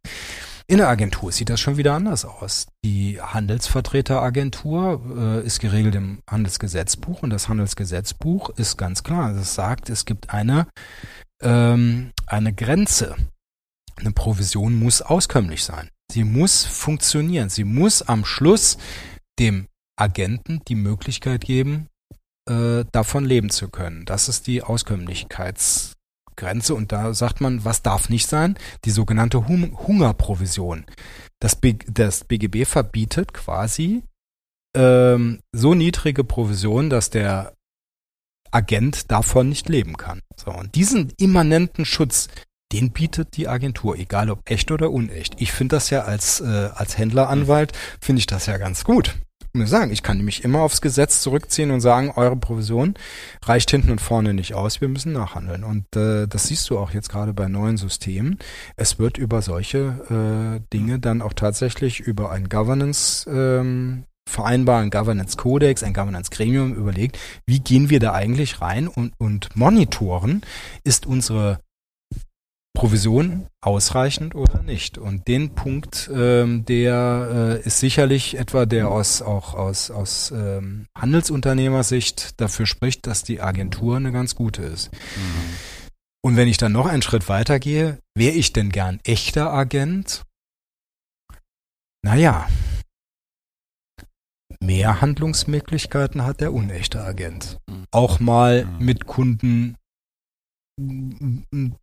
In 0.68 0.78
der 0.78 0.88
Agentur 0.88 1.32
sieht 1.32 1.50
das 1.50 1.60
schon 1.60 1.78
wieder 1.78 1.96
anders 1.96 2.26
aus. 2.26 2.68
Die 2.86 3.20
Handelsvertreteragentur 3.20 5.02
äh, 5.18 5.46
ist 5.46 5.60
geregelt 5.60 5.96
im 5.96 6.22
Handelsgesetzbuch 6.30 7.24
und 7.24 7.32
das 7.32 7.50
Handelsgesetzbuch 7.50 8.52
ist 8.52 8.78
ganz 8.78 9.04
klar. 9.04 9.36
Es 9.36 9.56
sagt, 9.56 9.90
es 9.90 10.06
gibt 10.06 10.32
eine, 10.32 10.68
ähm, 11.42 12.12
eine 12.28 12.54
Grenze. 12.54 13.16
Eine 13.96 14.12
Provision 14.12 14.78
muss 14.78 15.02
auskömmlich 15.02 15.64
sein. 15.64 15.90
Sie 16.12 16.24
muss 16.24 16.66
funktionieren. 16.66 17.50
Sie 17.50 17.64
muss 17.64 18.02
am 18.02 18.26
Schluss 18.26 18.78
dem 19.38 19.68
Agenten 19.96 20.62
die 20.68 20.76
Möglichkeit 20.76 21.42
geben, 21.42 21.88
äh, 22.50 22.86
davon 22.92 23.26
leben 23.26 23.50
zu 23.50 23.70
können. 23.70 24.06
Das 24.06 24.30
ist 24.30 24.48
die 24.48 24.64
Auskömmlichkeitsgrenze 24.64 26.74
und 26.74 26.92
da 26.92 27.14
sagt 27.14 27.42
man, 27.42 27.66
was 27.66 27.84
darf 27.84 28.10
nicht 28.10 28.28
sein? 28.28 28.58
Die 28.86 28.92
sogenannte 28.92 29.48
hum 29.48 29.78
Hungerprovision. 29.88 30.86
Das, 31.40 31.56
B 31.56 31.76
das 31.86 32.24
BGB 32.24 32.66
verbietet 32.66 33.34
quasi 33.34 34.04
ähm, 34.76 35.42
so 35.52 35.74
niedrige 35.74 36.24
Provisionen, 36.24 36.90
dass 36.90 37.10
der 37.10 37.54
Agent 38.52 39.12
davon 39.12 39.50
nicht 39.50 39.70
leben 39.70 39.98
kann. 39.98 40.22
So, 40.36 40.52
und 40.52 40.76
diesen 40.76 41.12
immanenten 41.18 41.86
Schutz, 41.86 42.30
den 42.72 42.92
bietet 42.92 43.36
die 43.38 43.48
Agentur, 43.48 43.98
egal 43.98 44.30
ob 44.30 44.50
echt 44.50 44.72
oder 44.72 44.92
unecht. 44.92 45.36
Ich 45.38 45.52
finde 45.52 45.76
das 45.76 45.90
ja 45.90 46.04
als, 46.04 46.40
äh, 46.42 46.70
als 46.74 46.98
Händleranwalt, 46.98 47.74
finde 48.00 48.20
ich 48.20 48.28
das 48.28 48.46
ja 48.46 48.58
ganz 48.58 48.84
gut. 48.84 49.16
Ich 49.52 49.60
muss 49.60 49.72
sagen, 49.72 49.92
ich 49.92 50.04
kann 50.04 50.18
nämlich 50.18 50.44
immer 50.44 50.62
aufs 50.62 50.80
Gesetz 50.80 51.22
zurückziehen 51.22 51.72
und 51.72 51.82
sagen, 51.82 52.14
eure 52.16 52.36
Provision 52.36 52.94
reicht 53.44 53.72
hinten 53.72 53.90
und 53.90 54.00
vorne 54.00 54.36
nicht 54.36 54.54
aus, 54.54 54.80
wir 54.80 54.88
müssen 54.88 55.12
nachhandeln. 55.12 55.64
Und 55.64 55.96
äh, 55.96 56.28
das 56.28 56.48
siehst 56.48 56.70
du 56.70 56.78
auch 56.78 56.92
jetzt 56.92 57.10
gerade 57.10 57.34
bei 57.34 57.48
neuen 57.48 57.78
Systemen. 57.78 58.38
Es 58.76 59.00
wird 59.00 59.18
über 59.18 59.42
solche 59.42 60.60
äh, 60.62 60.62
Dinge 60.72 61.00
dann 61.00 61.24
auch 61.24 61.34
tatsächlich 61.34 62.00
über 62.00 62.32
ein 62.32 62.48
Governance 62.48 63.28
ähm, 63.28 64.04
vereinbar, 64.30 64.82
ein 64.82 64.92
Governance 64.92 65.36
Codex, 65.36 65.82
ein 65.82 65.96
Governance 65.96 66.30
Gremium 66.30 66.76
überlegt, 66.76 67.18
wie 67.48 67.60
gehen 67.60 67.90
wir 67.90 68.00
da 68.00 68.14
eigentlich 68.14 68.62
rein 68.62 68.88
und, 68.88 69.14
und 69.18 69.56
monitoren, 69.56 70.42
ist 70.84 71.08
unsere 71.08 71.60
Provision 72.80 73.46
ausreichend 73.60 74.36
oder 74.36 74.64
nicht? 74.64 74.98
Und 74.98 75.28
den 75.28 75.54
Punkt, 75.54 76.10
ähm, 76.14 76.64
der 76.64 77.60
äh, 77.62 77.68
ist 77.68 77.82
sicherlich 77.82 78.38
etwa, 78.38 78.66
der 78.66 78.88
aus 78.88 79.22
auch 79.22 79.54
aus 79.54 79.92
aus 79.92 80.32
ähm, 80.32 80.86
Handelsunternehmersicht 80.98 82.40
dafür 82.40 82.66
spricht, 82.66 83.06
dass 83.06 83.24
die 83.24 83.42
Agentur 83.42 83.98
eine 83.98 84.14
ganz 84.14 84.34
gute 84.34 84.62
ist. 84.62 84.94
Mhm. 84.94 85.90
Und 86.22 86.38
wenn 86.38 86.48
ich 86.48 86.56
dann 86.56 86.72
noch 86.72 86.86
einen 86.86 87.02
Schritt 87.02 87.28
weitergehe, 87.28 88.00
wäre 88.16 88.34
ich 88.34 88.54
denn 88.54 88.70
gern 88.70 89.02
echter 89.04 89.52
Agent? 89.52 90.24
Naja, 92.02 92.48
mehr 94.62 95.02
Handlungsmöglichkeiten 95.02 96.24
hat 96.24 96.40
der 96.40 96.54
unechte 96.54 97.02
Agent. 97.04 97.58
Mhm. 97.68 97.84
Auch 97.92 98.22
mal 98.22 98.66
mit 98.80 99.06
Kunden 99.06 99.76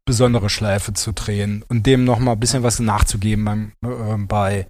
besondere 0.04 0.50
Schleife 0.50 0.92
zu 0.92 1.12
drehen 1.12 1.64
und 1.68 1.86
dem 1.86 2.04
noch 2.04 2.18
mal 2.18 2.32
ein 2.32 2.40
bisschen 2.40 2.62
was 2.62 2.80
nachzugeben 2.80 3.44
beim, 3.44 3.72
äh, 3.84 4.16
bei 4.18 4.66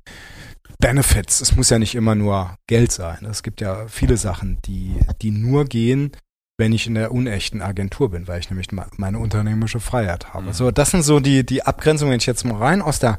Benefits. 0.78 1.40
Es 1.40 1.56
muss 1.56 1.70
ja 1.70 1.78
nicht 1.78 1.94
immer 1.94 2.14
nur 2.14 2.56
Geld 2.66 2.92
sein. 2.92 3.24
Es 3.24 3.42
gibt 3.42 3.60
ja 3.60 3.86
viele 3.88 4.16
Sachen, 4.16 4.58
die, 4.64 4.96
die 5.22 5.30
nur 5.30 5.64
gehen, 5.64 6.12
wenn 6.58 6.72
ich 6.72 6.86
in 6.86 6.94
der 6.94 7.12
unechten 7.12 7.62
Agentur 7.62 8.10
bin, 8.10 8.28
weil 8.28 8.40
ich 8.40 8.50
nämlich 8.50 8.68
meine 8.72 9.18
unternehmerische 9.18 9.80
Freiheit 9.80 10.32
habe. 10.32 10.46
Mhm. 10.46 10.52
So, 10.52 10.70
das 10.70 10.90
sind 10.90 11.02
so 11.02 11.20
die, 11.20 11.44
die 11.44 11.62
Abgrenzungen. 11.62 12.12
Wenn 12.12 12.20
ich 12.20 12.26
jetzt 12.26 12.44
mal 12.44 12.56
rein 12.56 12.82
aus 12.82 12.98
der 12.98 13.18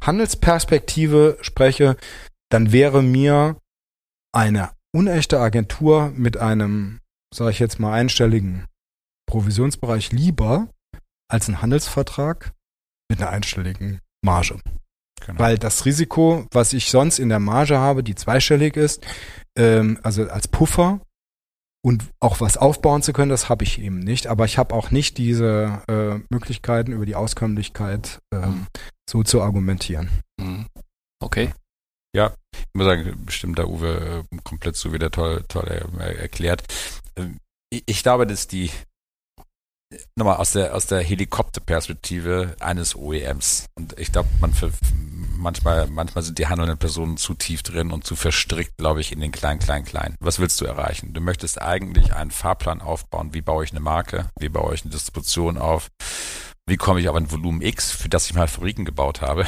Handelsperspektive 0.00 1.38
spreche, 1.40 1.96
dann 2.50 2.72
wäre 2.72 3.02
mir 3.02 3.56
eine 4.32 4.70
unechte 4.92 5.38
Agentur 5.40 6.12
mit 6.16 6.36
einem, 6.36 6.98
sage 7.32 7.52
ich 7.52 7.58
jetzt 7.58 7.78
mal, 7.78 7.92
einstelligen 7.92 8.64
Provisionsbereich 9.26 10.12
lieber 10.12 10.68
als 11.30 11.48
ein 11.48 11.62
Handelsvertrag 11.62 12.52
mit 13.10 13.20
einer 13.20 13.30
einstelligen 13.30 14.00
Marge. 14.24 14.58
Genau. 15.26 15.38
Weil 15.38 15.58
das 15.58 15.84
Risiko, 15.84 16.46
was 16.50 16.72
ich 16.72 16.90
sonst 16.90 17.18
in 17.18 17.28
der 17.28 17.38
Marge 17.38 17.78
habe, 17.78 18.02
die 18.02 18.14
zweistellig 18.14 18.76
ist, 18.76 19.06
ähm, 19.56 19.98
also 20.02 20.28
als 20.28 20.48
Puffer 20.48 21.00
und 21.84 22.04
auch 22.20 22.40
was 22.40 22.56
aufbauen 22.56 23.02
zu 23.02 23.12
können, 23.12 23.30
das 23.30 23.48
habe 23.48 23.64
ich 23.64 23.80
eben 23.80 24.00
nicht. 24.00 24.26
Aber 24.26 24.44
ich 24.44 24.58
habe 24.58 24.74
auch 24.74 24.90
nicht 24.90 25.18
diese 25.18 25.82
äh, 25.88 26.20
Möglichkeiten 26.30 26.92
über 26.92 27.06
die 27.06 27.14
Auskömmlichkeit 27.14 28.20
ähm, 28.32 28.40
mhm. 28.40 28.66
so 29.08 29.22
zu 29.22 29.42
argumentieren. 29.42 30.10
Mhm. 30.40 30.66
Okay. 31.20 31.52
Ja, 32.14 32.34
ich 32.54 32.66
muss 32.74 32.86
sagen, 32.86 33.24
bestimmt 33.24 33.58
da 33.58 33.64
Uwe 33.64 34.24
äh, 34.30 34.36
komplett 34.44 34.76
so 34.76 34.92
wieder 34.92 35.10
toll, 35.10 35.44
toll 35.48 35.66
erklärt. 35.98 36.62
Ähm, 37.16 37.38
ich 37.70 38.02
glaube, 38.02 38.26
dass 38.26 38.48
die 38.48 38.70
nochmal 40.16 40.36
aus 40.36 40.52
der, 40.52 40.74
aus 40.74 40.86
der 40.86 41.00
Helikopterperspektive 41.00 42.56
eines 42.60 42.94
OEMs. 42.94 43.66
Und 43.74 43.98
ich 43.98 44.12
glaube, 44.12 44.28
man 44.40 44.52
für, 44.52 44.70
manchmal, 45.36 45.86
manchmal 45.88 46.22
sind 46.22 46.38
die 46.38 46.46
handelnden 46.46 46.78
Personen 46.78 47.16
zu 47.16 47.34
tief 47.34 47.62
drin 47.62 47.92
und 47.92 48.04
zu 48.04 48.16
verstrickt, 48.16 48.76
glaube 48.76 49.00
ich, 49.00 49.12
in 49.12 49.20
den 49.20 49.32
kleinen, 49.32 49.60
kleinen, 49.60 49.84
kleinen. 49.84 50.16
Was 50.20 50.38
willst 50.38 50.60
du 50.60 50.64
erreichen? 50.64 51.12
Du 51.12 51.20
möchtest 51.20 51.60
eigentlich 51.60 52.14
einen 52.14 52.30
Fahrplan 52.30 52.80
aufbauen. 52.80 53.34
Wie 53.34 53.42
baue 53.42 53.64
ich 53.64 53.72
eine 53.72 53.80
Marke? 53.80 54.28
Wie 54.38 54.48
baue 54.48 54.74
ich 54.74 54.82
eine 54.82 54.92
Distribution 54.92 55.58
auf? 55.58 55.88
Wie 56.66 56.76
komme 56.76 57.00
ich 57.00 57.08
auf 57.08 57.16
ein 57.16 57.30
Volumen 57.30 57.60
X, 57.60 57.90
für 57.90 58.08
das 58.08 58.26
ich 58.26 58.34
mal 58.34 58.46
Fabriken 58.46 58.84
gebaut 58.84 59.20
habe? 59.20 59.46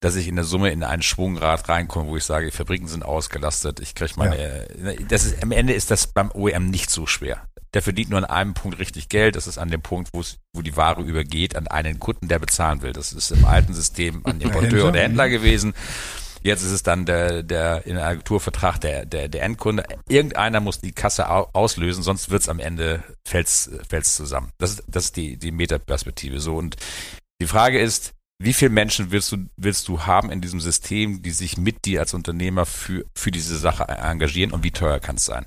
Dass 0.00 0.16
ich 0.16 0.28
in 0.28 0.36
der 0.36 0.44
Summe 0.44 0.70
in 0.70 0.82
ein 0.82 1.02
Schwungrad 1.02 1.68
reinkomme, 1.68 2.08
wo 2.08 2.16
ich 2.16 2.24
sage, 2.24 2.46
die 2.46 2.56
Fabriken 2.56 2.86
sind 2.86 3.04
ausgelastet, 3.04 3.80
ich 3.80 3.94
kriege 3.94 4.12
meine, 4.16 4.68
ja. 4.82 4.92
das 5.08 5.24
ist, 5.24 5.42
am 5.42 5.52
Ende 5.52 5.72
ist 5.72 5.90
das 5.90 6.06
beim 6.06 6.30
OEM 6.32 6.70
nicht 6.70 6.90
so 6.90 7.06
schwer 7.06 7.48
der 7.74 7.82
verdient 7.82 8.10
nur 8.10 8.18
an 8.18 8.24
einem 8.24 8.54
Punkt 8.54 8.78
richtig 8.78 9.08
Geld. 9.08 9.36
Das 9.36 9.46
ist 9.46 9.58
an 9.58 9.70
dem 9.70 9.82
Punkt, 9.82 10.10
wo 10.12 10.62
die 10.62 10.76
Ware 10.76 11.02
übergeht, 11.02 11.56
an 11.56 11.66
einen 11.66 11.98
Kunden, 11.98 12.28
der 12.28 12.38
bezahlen 12.38 12.82
will. 12.82 12.92
Das 12.92 13.12
ist 13.12 13.30
im 13.30 13.44
alten 13.44 13.74
System 13.74 14.24
an 14.24 14.40
Importeur 14.40 14.88
oder 14.88 15.00
Händler 15.00 15.28
gewesen. 15.28 15.74
Jetzt 16.42 16.62
ist 16.62 16.70
es 16.70 16.82
dann 16.82 17.04
der, 17.04 17.42
der 17.42 17.84
in 17.86 17.96
einem 17.96 18.06
Agenturvertrag 18.06 18.80
der, 18.80 19.04
der, 19.04 19.28
der 19.28 19.42
Endkunde. 19.42 19.84
Irgendeiner 20.08 20.60
muss 20.60 20.80
die 20.80 20.92
Kasse 20.92 21.28
auslösen, 21.28 22.02
sonst 22.02 22.30
wird's 22.30 22.48
am 22.48 22.60
Ende 22.60 23.02
fällt's, 23.26 23.70
fällt's 23.88 24.14
zusammen. 24.14 24.52
Das 24.58 24.70
ist, 24.70 24.84
das 24.86 25.06
ist 25.06 25.16
die, 25.16 25.36
die 25.36 25.50
Metaperspektive 25.50 26.40
so. 26.40 26.56
Und 26.56 26.76
die 27.40 27.46
Frage 27.46 27.80
ist, 27.80 28.14
wie 28.40 28.52
viele 28.52 28.70
Menschen 28.70 29.10
willst 29.10 29.32
du, 29.32 29.48
willst 29.56 29.88
du 29.88 30.02
haben 30.02 30.30
in 30.30 30.40
diesem 30.40 30.60
System, 30.60 31.22
die 31.22 31.32
sich 31.32 31.56
mit 31.56 31.84
dir 31.84 32.00
als 32.00 32.14
Unternehmer 32.14 32.66
für, 32.66 33.04
für 33.16 33.32
diese 33.32 33.58
Sache 33.58 33.88
engagieren 33.88 34.52
und 34.52 34.62
wie 34.62 34.70
teuer 34.70 35.00
kann 35.00 35.16
es 35.16 35.24
sein? 35.24 35.46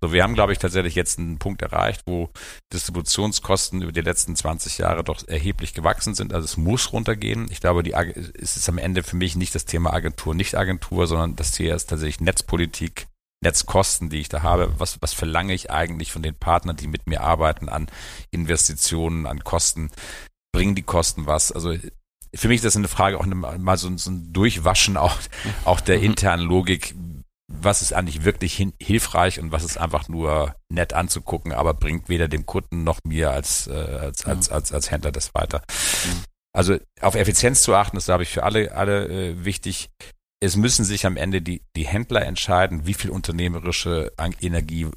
So, 0.00 0.12
wir 0.12 0.22
haben, 0.22 0.34
glaube 0.34 0.52
ich, 0.52 0.60
tatsächlich 0.60 0.94
jetzt 0.94 1.18
einen 1.18 1.38
Punkt 1.40 1.62
erreicht, 1.62 2.02
wo 2.06 2.30
Distributionskosten 2.72 3.82
über 3.82 3.90
die 3.90 4.02
letzten 4.02 4.36
20 4.36 4.78
Jahre 4.78 5.02
doch 5.02 5.26
erheblich 5.26 5.74
gewachsen 5.74 6.14
sind. 6.14 6.32
Also 6.32 6.44
es 6.44 6.56
muss 6.56 6.92
runtergehen. 6.92 7.48
Ich 7.50 7.60
glaube, 7.60 7.82
die, 7.82 7.92
es 7.92 8.56
ist 8.56 8.68
am 8.68 8.78
Ende 8.78 9.02
für 9.02 9.16
mich 9.16 9.34
nicht 9.34 9.56
das 9.56 9.64
Thema 9.64 9.92
Agentur, 9.92 10.32
nicht 10.36 10.54
Agentur, 10.54 11.08
sondern 11.08 11.34
das 11.34 11.50
Thema 11.50 11.74
ist 11.74 11.90
tatsächlich 11.90 12.20
Netzpolitik, 12.20 13.08
Netzkosten, 13.42 14.10
die 14.10 14.20
ich 14.20 14.28
da 14.28 14.42
habe, 14.42 14.74
was, 14.78 15.02
was 15.02 15.12
verlange 15.12 15.54
ich 15.54 15.72
eigentlich 15.72 16.12
von 16.12 16.22
den 16.22 16.36
Partnern, 16.36 16.76
die 16.76 16.86
mit 16.86 17.08
mir 17.08 17.20
arbeiten, 17.20 17.68
an 17.68 17.88
Investitionen, 18.30 19.26
an 19.26 19.42
Kosten, 19.42 19.90
bringen 20.52 20.76
die 20.76 20.82
Kosten 20.82 21.26
was? 21.26 21.50
Also 21.50 21.74
für 22.34 22.48
mich 22.48 22.56
ist 22.56 22.64
das 22.64 22.76
eine 22.76 22.88
Frage 22.88 23.18
auch 23.18 23.24
eine, 23.24 23.34
mal 23.34 23.76
so, 23.76 23.96
so 23.96 24.10
ein 24.10 24.32
Durchwaschen 24.32 24.96
auch, 24.96 25.16
auch 25.64 25.80
der 25.80 25.98
mhm. 25.98 26.04
internen 26.04 26.46
Logik. 26.46 26.94
Was 27.50 27.80
ist 27.80 27.94
eigentlich 27.94 28.24
wirklich 28.24 28.54
hin, 28.54 28.74
hilfreich 28.80 29.40
und 29.40 29.52
was 29.52 29.64
ist 29.64 29.78
einfach 29.78 30.08
nur 30.08 30.54
nett 30.68 30.92
anzugucken, 30.92 31.52
aber 31.52 31.72
bringt 31.72 32.08
weder 32.10 32.28
dem 32.28 32.44
Kunden 32.44 32.84
noch 32.84 32.98
mir 33.04 33.30
als, 33.30 33.68
äh, 33.68 33.72
als, 33.72 34.26
als, 34.26 34.50
als, 34.50 34.72
als 34.72 34.90
Händler 34.90 35.12
das 35.12 35.34
weiter. 35.34 35.62
Mhm. 36.04 36.24
Also 36.52 36.76
auf 37.00 37.14
Effizienz 37.14 37.62
zu 37.62 37.74
achten, 37.74 37.96
ist, 37.96 38.06
glaube 38.06 38.24
ich, 38.24 38.30
für 38.30 38.42
alle, 38.42 38.72
alle 38.72 39.08
äh, 39.08 39.44
wichtig. 39.44 39.90
Es 40.40 40.56
müssen 40.56 40.84
sich 40.84 41.06
am 41.06 41.16
Ende 41.16 41.40
die, 41.40 41.62
die 41.74 41.86
Händler 41.86 42.26
entscheiden, 42.26 42.86
wie 42.86 42.94
viel 42.94 43.10
unternehmerische 43.10 44.12
Energie 44.40 44.88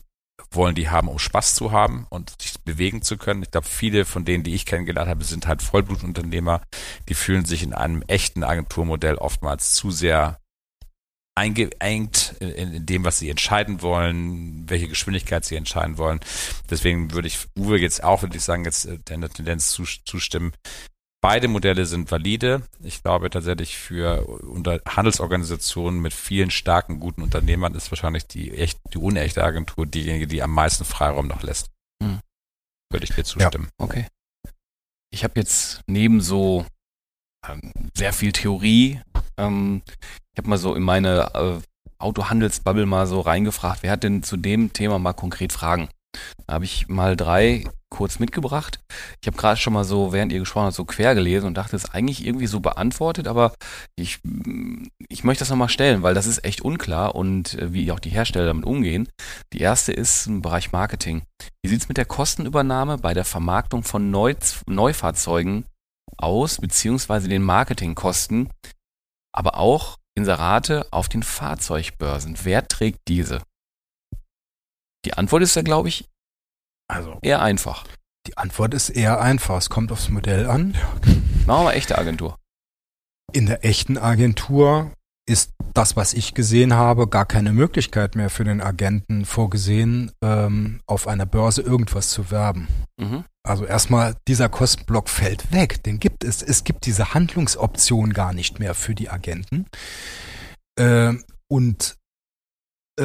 wollen 0.50 0.76
die 0.76 0.90
haben, 0.90 1.08
um 1.08 1.20
Spaß 1.20 1.56
zu 1.56 1.72
haben 1.72 2.08
und 2.10 2.34
sich 2.42 2.60
bewegen 2.62 3.02
zu 3.02 3.18
können. 3.18 3.44
Ich 3.44 3.52
glaube, 3.52 3.68
viele 3.68 4.06
von 4.06 4.26
denen, 4.26 4.44
die 4.44 4.56
ich 4.56 4.66
kennengelernt 4.66 5.10
habe, 5.10 5.24
sind 5.24 5.48
halt 5.48 5.62
Vollblutunternehmer. 5.62 6.62
Die 7.10 7.14
fühlen 7.14 7.46
sich 7.46 7.64
in 7.64 7.74
einem 7.74 8.04
echten 8.08 8.44
Agenturmodell 8.44 9.16
oftmals 9.16 9.74
zu 9.74 9.92
sehr 9.92 10.42
eingeengt 11.36 12.36
in, 12.40 12.86
dem, 12.86 13.06
was 13.06 13.20
sie 13.20 13.30
entscheiden 13.30 13.82
wollen, 13.82 14.70
welche 14.70 14.88
Geschwindigkeit 14.88 15.46
sie 15.46 15.56
entscheiden 15.56 15.98
wollen. 15.98 16.20
Deswegen 16.70 17.14
würde 17.14 17.28
ich 17.28 17.48
Uwe 17.58 17.80
jetzt 17.80 18.04
auch, 18.04 18.22
würde 18.22 18.36
ich 18.36 18.44
sagen, 18.44 18.66
jetzt 18.66 18.86
äh, 18.86 18.98
der 19.00 19.30
Tendenz 19.30 19.72
zustimmen, 19.72 20.52
Beide 21.22 21.48
Modelle 21.48 21.86
sind 21.86 22.10
valide. 22.10 22.64
Ich 22.82 23.04
glaube 23.04 23.30
tatsächlich 23.30 23.78
für 23.78 24.26
unter 24.26 24.82
Handelsorganisationen 24.88 26.02
mit 26.02 26.14
vielen 26.14 26.50
starken, 26.50 27.00
guten 27.00 27.22
Unternehmern 27.22 27.76
ist 27.76 27.92
wahrscheinlich 27.92 28.26
die 28.26 28.52
echt, 28.58 28.80
die 28.94 28.98
unechte 28.98 29.44
Agentur 29.44 29.86
diejenige, 29.86 30.26
die 30.28 30.42
am 30.42 30.52
meisten 30.52 30.84
Freiraum 30.84 31.28
noch 31.28 31.44
lässt. 31.44 31.70
Hm. 32.02 32.20
Würde 32.92 33.06
ich 33.06 33.14
dir 33.14 33.24
zustimmen. 33.24 33.70
Ja. 33.80 33.86
Okay. 33.86 34.08
Ich 35.14 35.24
habe 35.24 35.40
jetzt 35.40 35.82
neben 35.86 36.22
so 36.22 36.66
ähm, 37.48 37.72
sehr 37.96 38.14
viel 38.14 38.32
Theorie, 38.32 39.00
ähm, 39.38 39.82
ich 40.34 40.38
habe 40.38 40.50
mal 40.50 40.58
so 40.58 40.76
in 40.76 40.84
meine 40.84 41.34
äh, 41.34 41.62
Autohandelsbubble 41.98 42.86
mal 42.86 43.06
so 43.06 43.20
reingefragt, 43.20 43.84
wer 43.84 43.92
hat 43.92 44.04
denn 44.04 44.24
zu 44.24 44.38
dem 44.38 44.74
Thema 44.74 44.98
mal 44.98 45.14
konkret 45.14 45.54
Fragen? 45.54 45.90
Da 46.48 46.56
habe 46.56 46.66
ich 46.66 46.88
mal 46.88 47.16
drei 47.16 47.64
kurz 47.92 48.20
mitgebracht. 48.20 48.80
Ich 49.22 49.28
habe 49.28 49.38
gerade 49.38 49.60
schon 49.60 49.74
mal 49.74 49.84
so, 49.84 50.12
während 50.14 50.32
ihr 50.32 50.40
gesprochen 50.40 50.66
habt, 50.66 50.76
so 50.76 50.86
quer 50.86 51.14
gelesen 51.14 51.46
und 51.46 51.56
dachte, 51.56 51.76
es 51.76 51.84
ist 51.84 51.94
eigentlich 51.94 52.26
irgendwie 52.26 52.48
so 52.48 52.60
beantwortet, 52.60 53.28
aber 53.28 53.54
ich, 53.96 54.20
ich 55.10 55.24
möchte 55.24 55.42
das 55.42 55.50
nochmal 55.50 55.70
stellen, 55.70 56.02
weil 56.02 56.14
das 56.14 56.26
ist 56.26 56.44
echt 56.46 56.62
unklar 56.62 57.16
und 57.16 57.54
äh, 57.56 57.74
wie 57.74 57.92
auch 57.92 58.00
die 58.00 58.10
Hersteller 58.10 58.48
damit 58.48 58.66
umgehen. 58.66 59.08
Die 59.54 59.60
erste 59.60 59.92
ist 59.92 60.26
im 60.28 60.42
Bereich 60.42 60.72
Marketing. 60.72 61.24
Wie 61.64 61.70
sieht 61.70 61.82
es 61.82 61.88
mit 61.90 61.98
der 61.98 62.06
Kostenübernahme 62.06 62.98
bei 62.98 63.14
der 63.14 63.26
Vermarktung 63.26 63.84
von 63.84 64.10
Neu 64.10 64.36
Neufahrzeugen 64.68 65.66
aus, 66.18 66.58
beziehungsweise 66.58 67.28
den 67.28 67.44
Marketingkosten, 67.44 68.50
aber 69.34 69.58
auch 69.58 69.98
Inserate 70.16 70.88
auf 70.92 71.10
den 71.10 71.24
Fahrzeugbörsen? 71.24 72.38
Wer 72.44 72.68
trägt 72.68 73.00
diese? 73.08 73.42
Die 75.06 75.14
Antwort 75.14 75.44
ist 75.44 75.56
ja, 75.56 75.62
glaube 75.62 75.90
ich, 75.90 76.10
also 76.92 77.18
eher 77.22 77.42
einfach. 77.42 77.86
Die 78.28 78.38
Antwort 78.38 78.74
ist 78.74 78.90
eher 78.90 79.22
einfach. 79.22 79.58
Es 79.58 79.70
kommt 79.70 79.92
aufs 79.92 80.10
Modell 80.10 80.48
an. 80.48 80.76
Machen 81.48 81.66
wir 81.66 81.74
echte 81.74 81.98
Agentur. 81.98 82.38
In 83.34 83.46
der 83.46 83.64
echten 83.64 83.98
Agentur 83.98 84.92
ist 85.26 85.52
das, 85.74 85.96
was 85.96 86.14
ich 86.14 86.34
gesehen 86.34 86.74
habe, 86.74 87.08
gar 87.08 87.26
keine 87.26 87.54
Möglichkeit 87.54 88.16
mehr 88.16 88.30
für 88.30 88.44
den 88.44 88.60
Agenten 88.60 89.24
vorgesehen, 89.24 90.12
ähm, 90.22 90.82
auf 90.86 91.08
einer 91.08 91.26
Börse 91.26 91.62
irgendwas 91.62 92.10
zu 92.10 92.30
werben. 92.30 92.68
Mhm. 93.00 93.24
Also 93.44 93.66
erstmal, 93.66 94.16
dieser 94.28 94.50
Kostenblock 94.50 95.08
fällt 95.08 95.54
weg. 95.54 95.82
Den 95.84 96.00
gibt 96.00 96.26
es. 96.26 96.44
Es 96.44 96.66
gibt 96.66 96.86
diese 96.86 97.14
Handlungsoption 97.14 98.12
gar 98.12 98.34
nicht 98.34 98.60
mehr 98.60 98.76
für 98.76 98.94
die 98.94 99.10
Agenten. 99.10 99.66
Äh, 100.78 101.14
und 101.48 101.96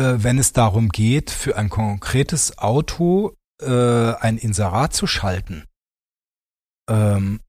wenn 0.00 0.38
es 0.38 0.52
darum 0.52 0.88
geht, 0.88 1.30
für 1.30 1.56
ein 1.56 1.70
konkretes 1.70 2.58
Auto 2.58 3.34
äh, 3.62 4.14
ein 4.14 4.38
Inserat 4.38 4.94
zu 4.94 5.06
schalten, 5.06 5.64
ähm, 6.88 7.40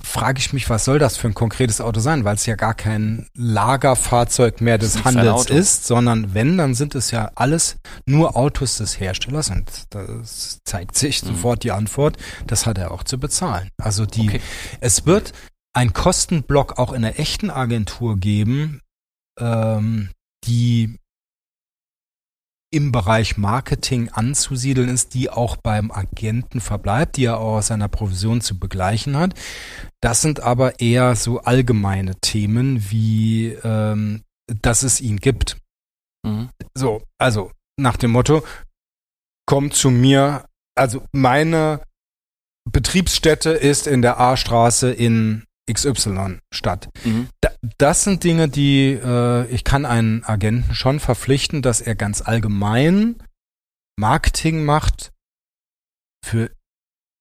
frage 0.00 0.38
ich 0.38 0.52
mich, 0.52 0.68
was 0.70 0.84
soll 0.84 0.98
das 0.98 1.16
für 1.16 1.28
ein 1.28 1.34
konkretes 1.34 1.80
Auto 1.80 2.00
sein, 2.00 2.24
weil 2.24 2.34
es 2.34 2.46
ja 2.46 2.56
gar 2.56 2.74
kein 2.74 3.26
Lagerfahrzeug 3.34 4.60
mehr 4.60 4.78
des 4.78 5.04
Handels 5.04 5.46
ist, 5.46 5.86
sondern 5.86 6.34
wenn, 6.34 6.58
dann 6.58 6.74
sind 6.74 6.94
es 6.94 7.10
ja 7.10 7.30
alles 7.34 7.76
nur 8.06 8.36
Autos 8.36 8.78
des 8.78 8.98
Herstellers 8.98 9.50
und 9.50 9.70
das 9.90 10.60
zeigt 10.64 10.96
sich 10.96 11.22
mhm. 11.22 11.28
sofort 11.28 11.62
die 11.64 11.72
Antwort, 11.72 12.16
das 12.46 12.66
hat 12.66 12.78
er 12.78 12.90
auch 12.90 13.04
zu 13.04 13.18
bezahlen. 13.18 13.68
Also 13.80 14.06
die, 14.06 14.28
okay. 14.28 14.40
es 14.80 15.06
wird 15.06 15.32
ein 15.74 15.92
Kostenblock 15.92 16.78
auch 16.78 16.92
in 16.92 17.02
der 17.02 17.18
echten 17.18 17.50
Agentur 17.50 18.18
geben, 18.18 18.80
ähm, 19.38 20.10
die 20.44 20.98
im 22.72 22.90
Bereich 22.90 23.36
Marketing 23.36 24.08
anzusiedeln 24.08 24.88
ist, 24.88 25.12
die 25.12 25.28
auch 25.28 25.56
beim 25.56 25.90
Agenten 25.90 26.60
verbleibt, 26.60 27.16
die 27.16 27.26
er 27.26 27.38
auch 27.38 27.58
aus 27.58 27.66
seiner 27.66 27.88
Provision 27.88 28.40
zu 28.40 28.58
begleichen 28.58 29.16
hat. 29.16 29.34
Das 30.00 30.22
sind 30.22 30.40
aber 30.40 30.80
eher 30.80 31.14
so 31.14 31.40
allgemeine 31.40 32.14
Themen, 32.20 32.90
wie 32.90 33.48
ähm, 33.62 34.22
dass 34.46 34.82
es 34.82 35.00
ihn 35.02 35.18
gibt. 35.18 35.58
Mhm. 36.26 36.48
So, 36.74 37.02
also 37.18 37.52
nach 37.78 37.98
dem 37.98 38.12
Motto, 38.12 38.42
komm 39.46 39.70
zu 39.70 39.90
mir, 39.90 40.46
also 40.74 41.04
meine 41.12 41.82
Betriebsstätte 42.70 43.50
ist 43.50 43.86
in 43.86 44.00
der 44.00 44.18
A-Straße 44.18 44.90
in 44.90 45.44
XY 45.70 46.38
statt. 46.52 46.88
Mhm. 47.04 47.28
Da, 47.40 47.50
das 47.78 48.04
sind 48.04 48.24
Dinge, 48.24 48.48
die 48.48 48.92
äh, 48.92 49.46
ich 49.46 49.64
kann 49.64 49.84
einen 49.84 50.24
Agenten 50.24 50.74
schon 50.74 51.00
verpflichten, 51.00 51.62
dass 51.62 51.80
er 51.80 51.94
ganz 51.94 52.20
allgemein 52.20 53.22
Marketing 53.96 54.64
macht 54.64 55.12
für 56.24 56.50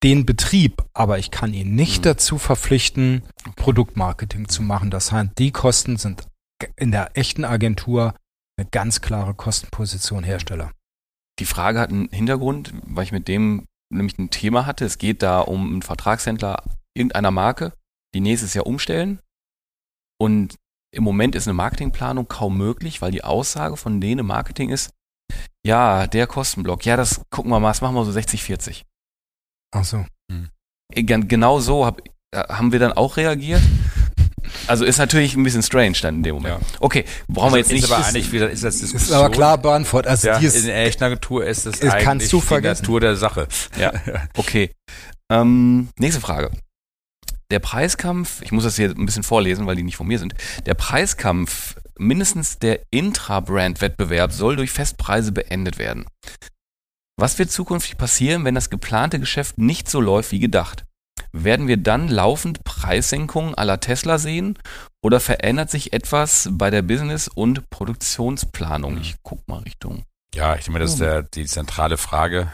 den 0.03 0.25
Betrieb, 0.25 0.83
aber 0.93 1.19
ich 1.19 1.29
kann 1.29 1.53
ihn 1.53 1.75
nicht 1.75 1.99
mhm. 1.99 2.03
dazu 2.03 2.37
verpflichten, 2.37 3.23
Produktmarketing 3.55 4.47
zu 4.47 4.63
machen. 4.63 4.89
Das 4.89 5.11
heißt, 5.11 5.31
die 5.37 5.51
Kosten 5.51 5.97
sind 5.97 6.23
in 6.75 6.91
der 6.91 7.17
echten 7.17 7.45
Agentur 7.45 8.15
eine 8.57 8.67
ganz 8.69 9.01
klare 9.01 9.33
Kostenposition 9.33 10.23
Hersteller. 10.23 10.71
Die 11.39 11.45
Frage 11.45 11.79
hat 11.79 11.91
einen 11.91 12.09
Hintergrund, 12.09 12.73
weil 12.83 13.03
ich 13.03 13.11
mit 13.11 13.27
dem 13.27 13.65
nämlich 13.91 14.17
ein 14.17 14.29
Thema 14.29 14.65
hatte. 14.65 14.85
Es 14.85 14.97
geht 14.97 15.21
da 15.21 15.39
um 15.39 15.67
einen 15.67 15.81
Vertragshändler 15.81 16.63
irgendeiner 16.95 17.31
Marke, 17.31 17.73
die 18.13 18.21
nächstes 18.21 18.53
Jahr 18.53 18.67
umstellen. 18.67 19.19
Und 20.19 20.55
im 20.93 21.03
Moment 21.03 21.35
ist 21.35 21.47
eine 21.47 21.53
Marketingplanung 21.53 22.27
kaum 22.27 22.57
möglich, 22.57 23.01
weil 23.01 23.11
die 23.11 23.23
Aussage 23.23 23.77
von 23.77 24.01
denen 24.01 24.19
im 24.19 24.27
Marketing 24.27 24.69
ist, 24.69 24.91
ja, 25.65 26.07
der 26.07 26.27
Kostenblock, 26.27 26.85
ja, 26.85 26.97
das 26.97 27.21
gucken 27.29 27.51
wir 27.51 27.59
mal, 27.59 27.69
das 27.69 27.81
machen 27.81 27.95
wir 27.95 28.03
so 28.03 28.11
60, 28.11 28.43
40. 28.43 28.85
Ach 29.73 29.85
so. 29.85 30.05
Hm. 30.31 30.49
Genau 30.93 31.59
so 31.59 31.85
hab, 31.85 32.01
äh, 32.35 32.43
haben 32.49 32.71
wir 32.73 32.79
dann 32.79 32.91
auch 32.93 33.15
reagiert. 33.15 33.61
Also 34.67 34.83
ist 34.83 34.97
natürlich 34.97 35.35
ein 35.35 35.43
bisschen 35.43 35.63
strange 35.63 35.97
dann 36.01 36.15
in 36.15 36.23
dem 36.23 36.35
Moment. 36.35 36.59
Ja. 36.59 36.67
Okay, 36.81 37.05
brauchen 37.29 37.45
also 37.45 37.55
wir 37.55 37.59
jetzt 37.59 37.71
nicht. 37.71 37.83
Ist 37.85 37.91
aber 37.91 38.05
eigentlich 38.05 38.31
wieder, 38.33 38.49
ist 38.49 38.63
das 38.63 38.79
Diskussion. 38.79 39.09
Ist 39.09 39.15
aber 39.15 39.29
klar 39.29 39.57
beantwortet. 39.57 40.09
Also 40.11 40.27
ja, 40.27 40.37
in 40.37 40.65
der 40.65 40.85
echten 40.85 41.03
Agentur 41.03 41.45
ist 41.45 41.65
das 41.65 41.79
ist, 41.79 41.89
eigentlich 41.89 42.29
du 42.29 42.41
die 42.41 42.61
Natur 42.61 42.99
der 42.99 43.15
Sache. 43.15 43.47
Ja, 43.77 43.93
okay. 44.37 44.71
Ähm, 45.31 45.87
nächste 45.97 46.19
Frage 46.19 46.51
der 47.51 47.59
Preiskampf, 47.59 48.41
ich 48.41 48.51
muss 48.51 48.63
das 48.63 48.77
hier 48.77 48.89
ein 48.89 49.05
bisschen 49.05 49.23
vorlesen, 49.23 49.67
weil 49.67 49.75
die 49.75 49.83
nicht 49.83 49.97
von 49.97 50.07
mir 50.07 50.19
sind, 50.19 50.33
der 50.65 50.73
Preiskampf, 50.73 51.75
mindestens 51.97 52.57
der 52.57 52.79
Intra-Brand-Wettbewerb 52.89 54.31
soll 54.31 54.55
durch 54.55 54.71
Festpreise 54.71 55.31
beendet 55.31 55.77
werden. 55.77 56.05
Was 57.19 57.37
wird 57.37 57.51
zukünftig 57.51 57.97
passieren, 57.97 58.45
wenn 58.45 58.55
das 58.55 58.71
geplante 58.71 59.19
Geschäft 59.19 59.57
nicht 59.57 59.89
so 59.89 60.01
läuft 60.01 60.31
wie 60.31 60.39
gedacht? 60.39 60.85
Werden 61.33 61.67
wir 61.67 61.77
dann 61.77 62.07
laufend 62.07 62.63
Preissenkungen 62.63 63.53
aller 63.53 63.79
Tesla 63.79 64.17
sehen 64.17 64.57
oder 65.03 65.19
verändert 65.19 65.69
sich 65.69 65.93
etwas 65.93 66.49
bei 66.51 66.69
der 66.71 66.81
Business- 66.81 67.27
und 67.27 67.69
Produktionsplanung? 67.69 68.97
Ich 68.99 69.17
guck 69.21 69.47
mal 69.47 69.59
Richtung 69.59 70.03
ja, 70.33 70.55
ich 70.55 70.65
denke, 70.65 70.79
das 70.79 70.93
ist 70.93 71.01
der, 71.01 71.23
die 71.23 71.45
zentrale 71.45 71.97
Frage 71.97 72.51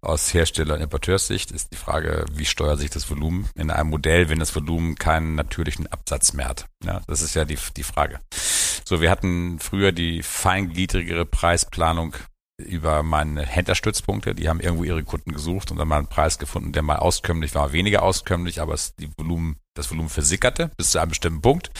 aus 0.00 0.32
Hersteller- 0.34 0.74
und 0.74 0.82
Importeurssicht, 0.82 1.50
ist 1.50 1.72
die 1.72 1.76
Frage, 1.76 2.26
wie 2.32 2.44
steuert 2.44 2.78
sich 2.78 2.90
das 2.90 3.10
Volumen 3.10 3.48
in 3.54 3.70
einem 3.70 3.90
Modell, 3.90 4.28
wenn 4.28 4.38
das 4.38 4.54
Volumen 4.54 4.96
keinen 4.96 5.34
natürlichen 5.34 5.86
Absatz 5.86 6.34
mehr 6.34 6.48
hat. 6.48 6.66
Ja, 6.84 7.00
das 7.06 7.22
ist 7.22 7.34
ja 7.34 7.44
die, 7.44 7.58
die 7.76 7.82
Frage. 7.82 8.20
So, 8.84 9.00
wir 9.00 9.10
hatten 9.10 9.58
früher 9.58 9.92
die 9.92 10.22
feingliedrigere 10.22 11.24
Preisplanung 11.24 12.14
über 12.58 13.02
meine 13.02 13.44
Händlerstützpunkte. 13.44 14.34
Die 14.34 14.48
haben 14.48 14.60
irgendwo 14.60 14.84
ihre 14.84 15.02
Kunden 15.02 15.32
gesucht 15.32 15.70
und 15.70 15.78
dann 15.78 15.88
mal 15.88 15.98
einen 15.98 16.06
Preis 16.06 16.38
gefunden, 16.38 16.72
der 16.72 16.82
mal 16.82 16.96
auskömmlich 16.96 17.54
war, 17.54 17.72
weniger 17.72 18.02
auskömmlich, 18.02 18.60
aber 18.60 18.74
es, 18.74 18.94
die 18.96 19.10
Volumen, 19.16 19.56
das 19.74 19.90
Volumen 19.90 20.08
versickerte 20.08 20.70
bis 20.76 20.90
zu 20.90 20.98
einem 20.98 21.10
bestimmten 21.10 21.42
Punkt. 21.42 21.70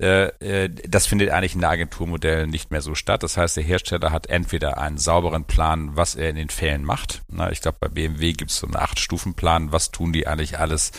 Äh, 0.00 0.28
äh, 0.40 0.70
das 0.88 1.06
findet 1.06 1.30
eigentlich 1.30 1.54
in 1.54 1.60
der 1.60 1.70
Agenturmodell 1.70 2.46
nicht 2.46 2.70
mehr 2.70 2.80
so 2.80 2.94
statt. 2.94 3.22
Das 3.22 3.36
heißt, 3.36 3.56
der 3.56 3.64
Hersteller 3.64 4.12
hat 4.12 4.28
entweder 4.28 4.78
einen 4.78 4.98
sauberen 4.98 5.44
Plan, 5.44 5.96
was 5.96 6.14
er 6.14 6.30
in 6.30 6.36
den 6.36 6.48
Fällen 6.48 6.84
macht. 6.84 7.22
Na, 7.28 7.50
ich 7.50 7.60
glaube, 7.60 7.78
bei 7.80 7.88
BMW 7.88 8.32
gibt 8.32 8.50
es 8.50 8.58
so 8.58 8.66
einen 8.66 8.76
Acht-Stufen-Plan. 8.76 9.72
Was 9.72 9.90
tun 9.90 10.12
die 10.12 10.26
eigentlich 10.26 10.58
alles 10.58 10.92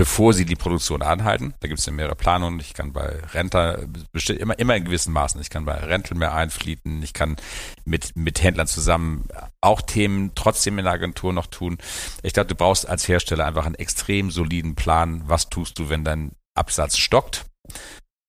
bevor 0.00 0.32
sie 0.32 0.46
die 0.46 0.56
Produktion 0.56 1.02
anhalten. 1.02 1.52
Da 1.60 1.68
gibt 1.68 1.78
es 1.78 1.84
ja 1.84 1.92
mehrere 1.92 2.16
Planungen. 2.16 2.58
Ich 2.58 2.72
kann 2.72 2.94
bei 2.94 3.18
Renter 3.34 3.86
bestimmt 4.12 4.38
immer, 4.38 4.58
immer 4.58 4.74
in 4.74 4.86
gewissen 4.86 5.12
Maßen. 5.12 5.38
Ich 5.42 5.50
kann 5.50 5.66
bei 5.66 5.74
Rental 5.74 6.16
mehr 6.16 6.32
einflieten. 6.32 7.02
Ich 7.02 7.12
kann 7.12 7.36
mit, 7.84 8.16
mit 8.16 8.42
Händlern 8.42 8.66
zusammen 8.66 9.28
auch 9.60 9.82
Themen 9.82 10.32
trotzdem 10.34 10.78
in 10.78 10.86
der 10.86 10.94
Agentur 10.94 11.34
noch 11.34 11.48
tun. 11.48 11.76
Ich 12.22 12.32
glaube, 12.32 12.46
du 12.46 12.54
brauchst 12.54 12.88
als 12.88 13.06
Hersteller 13.08 13.44
einfach 13.44 13.66
einen 13.66 13.74
extrem 13.74 14.30
soliden 14.30 14.74
Plan. 14.74 15.24
Was 15.26 15.50
tust 15.50 15.78
du, 15.78 15.90
wenn 15.90 16.02
dein 16.02 16.32
Absatz 16.54 16.96
stockt? 16.96 17.44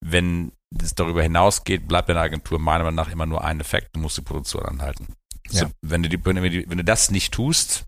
Wenn 0.03 0.51
es 0.81 0.95
darüber 0.95 1.21
hinausgeht, 1.21 1.87
bleibt 1.87 2.09
in 2.09 2.15
der 2.15 2.23
Agentur 2.23 2.59
meiner 2.59 2.83
Meinung 2.83 2.95
nach 2.95 3.11
immer 3.11 3.25
nur 3.25 3.43
ein 3.43 3.59
Effekt. 3.59 3.95
Du 3.95 3.99
musst 3.99 4.17
die 4.17 4.21
Produktion 4.21 4.65
anhalten. 4.65 5.07
Ja. 5.49 5.61
So, 5.61 5.71
wenn, 5.81 6.03
du 6.03 6.09
die, 6.09 6.23
wenn, 6.25 6.35
du, 6.35 6.69
wenn 6.69 6.77
du 6.77 6.83
das 6.83 7.11
nicht 7.11 7.33
tust, 7.33 7.85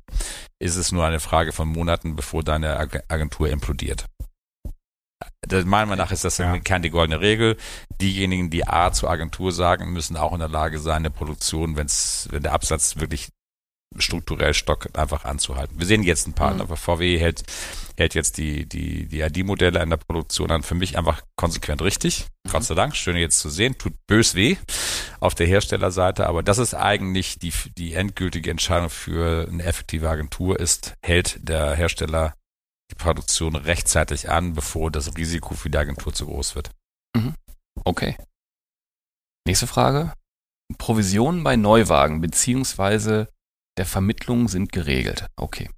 ist 0.60 0.76
es 0.76 0.92
nur 0.92 1.06
eine 1.06 1.20
Frage 1.20 1.54
von 1.54 1.68
Monaten, 1.68 2.16
bevor 2.16 2.44
deine 2.44 2.78
Agentur 2.78 3.50
implodiert. 3.50 4.06
Das, 5.42 5.66
meiner 5.66 5.86
Meinung 5.86 6.06
nach 6.06 6.12
ist 6.12 6.26
das 6.26 6.38
ja. 6.38 6.58
Kern 6.60 6.82
die 6.82 6.90
goldene 6.90 7.22
Regel. 7.22 7.58
Diejenigen, 8.02 8.50
die 8.50 8.68
A 8.68 8.92
zur 8.92 9.10
Agentur 9.10 9.52
sagen, 9.52 9.92
müssen 9.92 10.18
auch 10.18 10.34
in 10.34 10.40
der 10.40 10.50
Lage 10.50 10.80
sein, 10.80 10.98
eine 10.98 11.12
Produktion, 11.12 11.76
wenn's, 11.76 12.28
wenn 12.32 12.44
der 12.44 12.54
Absatz 12.54 12.98
wirklich 12.98 13.30
strukturell 13.98 14.54
stockt, 14.54 14.98
einfach 14.98 15.26
anzuhalten. 15.26 15.80
Wir 15.80 15.86
sehen 15.86 16.04
jetzt 16.04 16.28
ein 16.28 16.34
paar, 16.34 16.54
mhm. 16.54 16.62
aber 16.62 16.78
VW 16.78 17.18
hält 17.18 17.44
hält 17.98 18.16
jetzt 18.16 18.38
die, 18.38 18.66
die, 18.68 19.06
die 19.06 19.24
AD-Modelle 19.24 19.82
in 19.82 19.90
der 19.90 19.98
Produktion 19.98 20.52
an. 20.52 20.64
Für 20.64 20.76
mich 20.76 20.98
einfach 20.98 21.22
konsequent 21.36 21.82
richtig. 21.82 22.28
Mhm. 22.44 22.52
Gott 22.52 22.64
sei 22.64 22.76
Dank, 22.76 22.96
schön 22.96 23.16
jetzt 23.16 23.40
zu 23.40 23.50
sehen. 23.50 23.78
Tut 23.78 23.94
bös 24.08 24.36
weh 24.36 24.58
auf 25.20 25.36
der 25.36 25.48
Herstellerseite, 25.48 26.28
aber 26.28 26.44
das 26.44 26.58
ist 26.58 26.74
eigentlich 26.74 27.40
die, 27.40 27.54
die 27.78 27.94
endgültige 27.94 28.52
Entscheidung 28.52 28.90
für 28.90 29.48
eine 29.50 29.64
effektive 29.64 30.10
Agentur 30.10 30.60
ist, 30.60 30.94
hält 31.04 31.38
der 31.48 31.76
Hersteller 31.76 32.34
die 32.92 32.96
Produktion 32.96 33.56
rechtzeitig 33.56 34.30
an, 34.30 34.54
bevor 34.54 34.92
das 34.92 35.16
Risiko 35.16 35.56
für 35.56 35.70
die 35.70 35.78
Agentur 35.78 36.14
zu 36.14 36.26
groß 36.26 36.56
wird. 36.56 36.72
Mhm. 37.16 37.36
Okay. 37.84 38.18
Nächste 39.46 39.68
Frage. 39.68 40.14
Provisionen 40.78 41.44
bei 41.44 41.56
Neuwagen 41.56 42.22
beziehungsweise 42.22 43.28
der 43.78 43.86
Vermittlung 43.86 44.48
sind 44.48 44.72
geregelt. 44.72 45.28
Okay. 45.36 45.70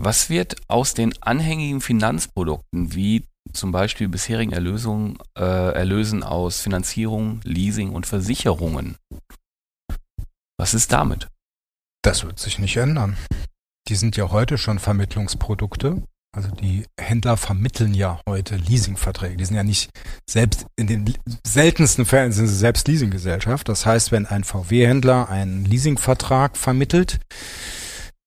Was 0.00 0.30
wird 0.30 0.56
aus 0.68 0.94
den 0.94 1.20
anhängigen 1.22 1.80
Finanzprodukten 1.80 2.94
wie 2.94 3.24
zum 3.52 3.72
Beispiel 3.72 4.08
bisherigen 4.08 4.52
Erlösungen, 4.52 5.18
äh, 5.36 5.72
Erlösen 5.72 6.22
aus 6.22 6.60
Finanzierung, 6.60 7.40
Leasing 7.44 7.90
und 7.90 8.06
Versicherungen. 8.06 8.96
Was 10.58 10.74
ist 10.74 10.92
damit? 10.92 11.28
Das 12.02 12.24
wird 12.24 12.38
sich 12.38 12.58
nicht 12.58 12.76
ändern. 12.76 13.16
Die 13.88 13.94
sind 13.94 14.16
ja 14.16 14.30
heute 14.30 14.58
schon 14.58 14.78
Vermittlungsprodukte. 14.78 16.02
Also 16.36 16.50
die 16.50 16.84
Händler 17.00 17.36
vermitteln 17.36 17.94
ja 17.94 18.20
heute 18.28 18.56
Leasingverträge. 18.56 19.36
Die 19.36 19.44
sind 19.44 19.56
ja 19.56 19.64
nicht 19.64 19.90
selbst, 20.28 20.66
in 20.76 20.86
den 20.86 21.14
seltensten 21.46 22.04
Fällen 22.04 22.32
sind 22.32 22.48
sie 22.48 22.54
selbst 22.54 22.86
Leasinggesellschaft. 22.86 23.68
Das 23.68 23.86
heißt, 23.86 24.12
wenn 24.12 24.26
ein 24.26 24.44
VW-Händler 24.44 25.28
einen 25.30 25.64
Leasingvertrag 25.64 26.56
vermittelt, 26.56 27.18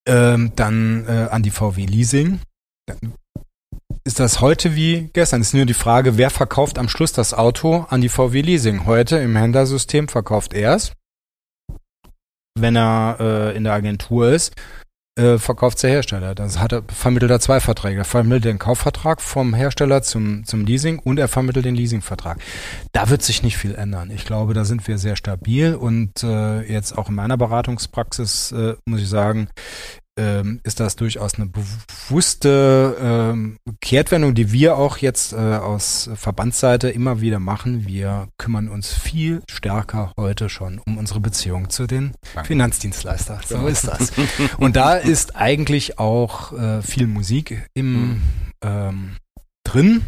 ähm, 0.08 0.52
dann 0.56 1.06
äh, 1.08 1.28
an 1.30 1.44
die 1.44 1.52
VW 1.52 1.86
Leasing, 1.86 2.40
ist 4.04 4.20
das 4.20 4.42
heute 4.42 4.76
wie 4.76 5.10
gestern. 5.14 5.42
Es 5.42 5.48
ist 5.48 5.54
nur 5.54 5.66
die 5.66 5.74
Frage, 5.76 6.18
wer 6.18 6.32
verkauft 6.32 6.80
am 6.80 6.90
Schluss 6.90 7.14
das 7.14 7.34
Auto 7.36 7.86
an 7.90 8.02
die 8.02 8.10
VW 8.10 8.42
Leasing. 8.42 8.86
Heute 8.86 9.18
im 9.18 9.36
Händlersystem 9.36 10.08
verkauft 10.08 10.54
er 10.54 10.76
es. 10.76 10.94
Wenn 12.58 12.76
er 12.76 13.18
äh, 13.20 13.56
in 13.56 13.64
der 13.64 13.74
Agentur 13.74 14.32
ist, 14.32 14.56
äh, 15.18 15.38
verkauft 15.38 15.82
der 15.84 15.90
Hersteller. 15.90 16.36
Das 16.36 16.60
hat 16.60 16.72
er, 16.72 16.84
vermittelt 16.88 17.32
er 17.32 17.40
zwei 17.40 17.60
Verträge. 17.60 18.00
Er 18.00 18.06
vermittelt 18.06 18.46
den 18.46 18.60
Kaufvertrag 18.60 19.22
vom 19.22 19.54
Hersteller 19.54 20.02
zum, 20.02 20.46
zum 20.46 20.66
Leasing 20.66 21.00
und 21.00 21.20
er 21.20 21.28
vermittelt 21.28 21.66
den 21.66 21.76
Leasingvertrag. 21.76 22.40
Da 22.92 23.10
wird 23.10 23.22
sich 23.22 23.44
nicht 23.44 23.58
viel 23.58 23.76
ändern. 23.76 24.12
Ich 24.12 24.26
glaube, 24.26 24.54
da 24.54 24.64
sind 24.64 24.88
wir 24.88 24.98
sehr 24.98 25.16
stabil 25.16 25.76
und 25.76 26.24
äh, 26.24 26.62
jetzt 26.62 26.98
auch 26.98 27.10
in 27.10 27.16
meiner 27.16 27.38
Beratungspraxis 27.38 28.52
äh, 28.54 28.76
muss 28.86 29.02
ich 29.02 29.10
sagen, 29.10 29.50
ähm, 30.18 30.60
ist 30.64 30.80
das 30.80 30.96
durchaus 30.96 31.36
eine 31.36 31.48
bewusste 31.48 32.98
ähm, 33.00 33.58
Kehrtwendung, 33.80 34.36
die 34.36 34.52
wir 34.52 34.78
auch 34.78 34.98
jetzt 34.98 35.34
äh, 35.34 35.38
aus 35.38 36.10
Verbandsseite 36.16 36.90
immer 36.90 37.22
wieder 37.22 37.40
machen. 37.40 37.88
Wir 37.88 38.28
kümmern 38.38 38.68
uns 38.68 38.94
viel 38.94 39.42
stärker 39.50 40.12
heute 40.18 40.50
schon 40.50 40.80
um 40.80 40.98
unsere 40.98 41.20
Beziehung 41.20 41.70
zu 41.70 41.88
den 41.88 42.14
Danke. 42.34 42.48
Finanzdienstleistern. 42.48 43.40
So 43.48 43.68
ist 43.68 43.88
das. 43.88 44.12
Und 44.58 44.76
da 44.76 44.96
ist 44.96 45.36
eigentlich 45.36 46.00
auch 46.00 46.54
äh, 46.54 46.82
viel 46.82 47.08
Musik 47.08 47.66
im 47.74 47.94
mhm. 47.94 48.22
ähm, 48.64 49.18
drin 49.64 50.04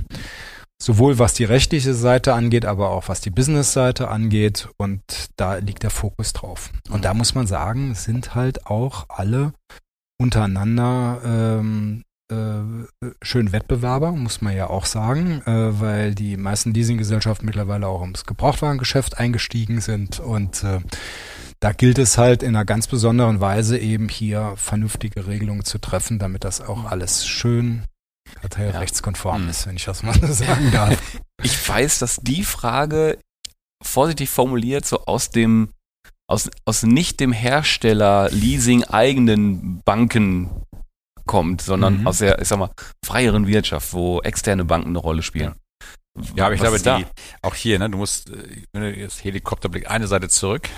sowohl 0.83 1.17
was 1.17 1.33
die 1.33 1.45
rechtliche 1.45 1.93
Seite 1.93 2.33
angeht, 2.33 2.65
aber 2.65 2.89
auch 2.89 3.07
was 3.07 3.21
die 3.21 3.29
Business-Seite 3.29 4.09
angeht. 4.09 4.67
Und 4.77 5.01
da 5.37 5.55
liegt 5.55 5.83
der 5.83 5.89
Fokus 5.89 6.33
drauf. 6.33 6.71
Und 6.89 7.05
da 7.05 7.13
muss 7.13 7.35
man 7.35 7.47
sagen, 7.47 7.95
sind 7.95 8.35
halt 8.35 8.67
auch 8.67 9.05
alle 9.07 9.53
untereinander 10.23 11.21
ähm, 11.23 12.03
äh, 12.31 13.05
schön 13.21 13.51
Wettbewerber, 13.51 14.11
muss 14.13 14.41
man 14.41 14.55
ja 14.55 14.69
auch 14.69 14.85
sagen, 14.85 15.41
äh, 15.45 15.79
weil 15.79 16.15
die 16.15 16.37
meisten 16.37 16.73
Leasinggesellschaften 16.73 17.45
mittlerweile 17.45 17.87
auch 17.87 18.01
ums 18.01 18.25
Gebrauchtwagengeschäft 18.25 19.17
eingestiegen 19.19 19.81
sind 19.81 20.19
und 20.19 20.63
äh, 20.63 20.79
da 21.59 21.71
gilt 21.71 21.97
es 21.97 22.17
halt 22.17 22.43
in 22.43 22.55
einer 22.55 22.65
ganz 22.65 22.87
besonderen 22.87 23.39
Weise 23.39 23.77
eben 23.77 24.09
hier 24.09 24.53
vernünftige 24.57 25.27
Regelungen 25.27 25.63
zu 25.63 25.77
treffen, 25.77 26.19
damit 26.19 26.43
das 26.43 26.59
auch 26.59 26.85
alles 26.85 27.25
schön 27.25 27.83
kartellrechtskonform 28.41 29.43
ja. 29.43 29.49
ist, 29.49 29.67
wenn 29.67 29.75
ich 29.75 29.85
das 29.85 30.03
mal 30.03 30.13
so 30.13 30.31
sagen 30.31 30.71
darf. 30.71 30.97
Ich 31.41 31.67
weiß, 31.67 31.99
dass 31.99 32.17
die 32.21 32.45
Frage 32.45 33.17
vorsichtig 33.83 34.29
formuliert 34.29 34.85
so 34.85 35.05
aus 35.07 35.29
dem 35.29 35.69
aus, 36.27 36.49
aus 36.65 36.83
nicht 36.83 37.19
dem 37.19 37.31
Hersteller 37.31 38.29
Leasing 38.31 38.83
eigenen 38.83 39.81
Banken 39.83 40.49
kommt, 41.25 41.61
sondern 41.61 42.01
mhm. 42.01 42.07
aus 42.07 42.19
der, 42.19 42.39
ich 42.41 42.47
sag 42.47 42.59
mal, 42.59 42.71
freieren 43.05 43.47
Wirtschaft, 43.47 43.93
wo 43.93 44.21
externe 44.21 44.65
Banken 44.65 44.89
eine 44.89 44.99
Rolle 44.99 45.23
spielen. 45.23 45.55
Ja, 46.35 46.45
aber 46.45 46.55
ich 46.55 46.61
Was 46.61 46.83
glaube, 46.83 47.03
die, 47.03 47.07
auch 47.41 47.55
hier, 47.55 47.79
ne, 47.79 47.89
du 47.89 47.97
musst, 47.97 48.29
äh, 48.29 48.63
wenn 48.71 48.83
du 48.83 48.95
jetzt 48.95 49.23
Helikopterblick 49.23 49.89
eine 49.89 50.07
Seite 50.07 50.29
zurück, 50.29 50.69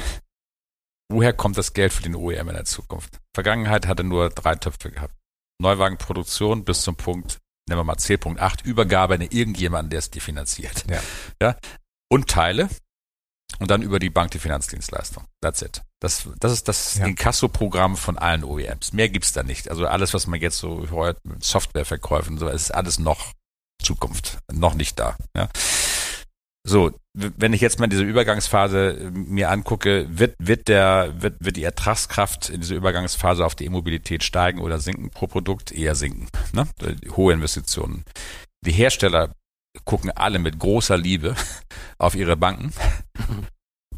woher 1.12 1.34
kommt 1.34 1.58
das 1.58 1.74
Geld 1.74 1.92
für 1.92 2.04
den 2.04 2.16
OEM 2.16 2.48
in 2.48 2.56
der 2.56 2.66
Zukunft? 2.66 3.20
Vergangenheit 3.34 3.88
hatte 3.88 4.04
nur 4.04 4.30
drei 4.30 4.56
Töpfe 4.56 4.92
gehabt. 4.92 5.14
Neuwagenproduktion 5.62 6.64
bis 6.64 6.82
zum 6.82 6.96
Punkt, 6.96 7.40
nehmen 7.68 7.80
wir 7.80 7.84
mal 7.84 7.98
C.8, 7.98 8.64
Übergabe 8.64 9.16
an 9.16 9.22
irgendjemanden, 9.22 9.90
der 9.90 10.00
es 10.00 10.10
dir 10.10 10.22
finanziert. 10.22 10.86
Ja. 10.90 11.02
ja. 11.42 11.58
Und 12.10 12.30
Teile, 12.30 12.70
und 13.60 13.72
dann 13.72 13.82
über 13.82 14.00
die 14.00 14.10
Bank 14.10 14.32
die 14.32 14.40
Finanzdienstleistung. 14.40 15.24
That's 15.42 15.62
it. 15.62 15.82
Das, 16.00 16.28
das 16.40 16.52
ist 16.52 16.68
das 16.68 16.98
ja. 16.98 17.06
Inkasso-Programm 17.06 17.98
von 17.98 18.18
allen 18.18 18.44
OEMs. 18.44 18.94
Mehr 18.94 19.10
gibt's 19.10 19.34
da 19.34 19.44
nicht. 19.44 19.70
Also 19.70 19.88
alles, 19.88 20.14
was 20.14 20.28
man 20.28 20.40
jetzt 20.40 20.58
so 20.58 20.90
hört 20.90 21.18
mit 21.24 21.44
Softwareverkäufen, 21.44 22.38
so 22.38 22.48
ist 22.48 22.74
alles 22.74 23.00
noch 23.00 23.34
Zukunft, 23.82 24.40
noch 24.52 24.74
nicht 24.74 25.00
da. 25.00 25.16
Ja. 25.36 25.50
So, 26.68 26.92
wenn 27.14 27.54
ich 27.54 27.62
jetzt 27.62 27.80
mal 27.80 27.88
diese 27.88 28.04
Übergangsphase 28.04 28.98
äh, 28.98 29.12
mir 29.12 29.52
angucke, 29.52 30.08
wird, 30.10 30.36
wird 30.40 30.68
der, 30.68 31.14
wird, 31.22 31.36
wird 31.40 31.58
die 31.58 31.64
Ertragskraft 31.64 32.50
in 32.50 32.62
dieser 32.62 32.76
Übergangsphase 32.76 33.46
auf 33.46 33.54
die 33.54 33.66
E-Mobilität 33.66 34.24
steigen 34.24 34.60
oder 34.60 34.80
sinken 34.80 35.12
pro 35.12 35.28
Produkt? 35.28 35.72
Eher 35.72 35.94
sinken. 35.94 36.28
Ne? 36.54 36.68
Hohe 37.16 37.34
Investitionen. 37.34 38.04
Die 38.66 38.72
Hersteller 38.72 39.32
gucken 39.84 40.10
alle 40.10 40.40
mit 40.40 40.58
großer 40.58 40.98
Liebe 40.98 41.36
auf 42.00 42.16
ihre 42.16 42.36
Banken 42.36 42.74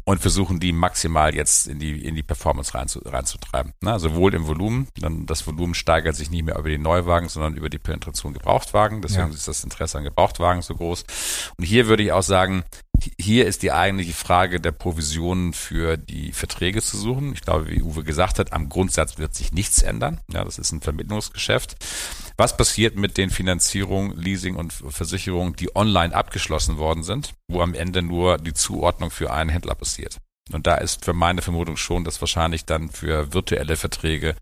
und 0.08 0.20
versuchen 0.20 0.58
die 0.58 0.72
maximal 0.72 1.34
jetzt 1.34 1.66
in 1.66 1.78
die, 1.78 2.02
in 2.02 2.14
die 2.14 2.22
Performance 2.22 2.72
reinzu, 2.72 3.00
reinzutreiben. 3.04 3.74
Na, 3.82 3.98
sowohl 3.98 4.32
im 4.34 4.46
Volumen, 4.46 4.88
dann 4.96 5.26
das 5.26 5.46
Volumen 5.46 5.74
steigert 5.74 6.16
sich 6.16 6.30
nicht 6.30 6.44
mehr 6.44 6.58
über 6.58 6.70
die 6.70 6.78
Neuwagen, 6.78 7.28
sondern 7.28 7.56
über 7.56 7.68
die 7.68 7.78
Penetration 7.78 8.32
Gebrauchtwagen. 8.32 9.02
Deswegen 9.02 9.28
ja. 9.28 9.34
ist 9.34 9.48
das 9.48 9.64
Interesse 9.64 9.98
an 9.98 10.04
Gebrauchtwagen 10.04 10.62
so 10.62 10.74
groß. 10.74 11.04
Und 11.58 11.64
hier 11.64 11.88
würde 11.88 12.04
ich 12.04 12.12
auch 12.12 12.22
sagen, 12.22 12.64
hier 13.18 13.46
ist 13.46 13.62
die 13.62 13.72
eigentliche 13.72 14.12
Frage 14.12 14.60
der 14.60 14.72
Provisionen 14.72 15.52
für 15.52 15.96
die 15.96 16.32
Verträge 16.32 16.82
zu 16.82 16.96
suchen. 16.96 17.32
Ich 17.32 17.42
glaube, 17.42 17.68
wie 17.68 17.82
Uwe 17.82 18.04
gesagt 18.04 18.38
hat, 18.38 18.52
am 18.52 18.68
Grundsatz 18.68 19.18
wird 19.18 19.34
sich 19.34 19.52
nichts 19.52 19.82
ändern. 19.82 20.20
Ja, 20.32 20.44
das 20.44 20.58
ist 20.58 20.72
ein 20.72 20.80
Vermittlungsgeschäft. 20.80 21.76
Was 22.36 22.56
passiert 22.56 22.96
mit 22.96 23.16
den 23.16 23.30
Finanzierungen, 23.30 24.16
Leasing 24.16 24.56
und 24.56 24.72
Versicherungen, 24.72 25.54
die 25.56 25.74
online 25.74 26.14
abgeschlossen 26.14 26.78
worden 26.78 27.02
sind, 27.02 27.34
wo 27.48 27.60
am 27.60 27.74
Ende 27.74 28.02
nur 28.02 28.38
die 28.38 28.54
Zuordnung 28.54 29.10
für 29.10 29.32
einen 29.32 29.50
Händler 29.50 29.74
passiert? 29.74 30.18
Und 30.52 30.66
da 30.66 30.76
ist 30.76 31.04
für 31.04 31.12
meine 31.12 31.42
Vermutung 31.42 31.76
schon, 31.76 32.04
dass 32.04 32.20
wahrscheinlich 32.20 32.64
dann 32.64 32.90
für 32.90 33.32
virtuelle 33.32 33.76
Verträge 33.76 34.34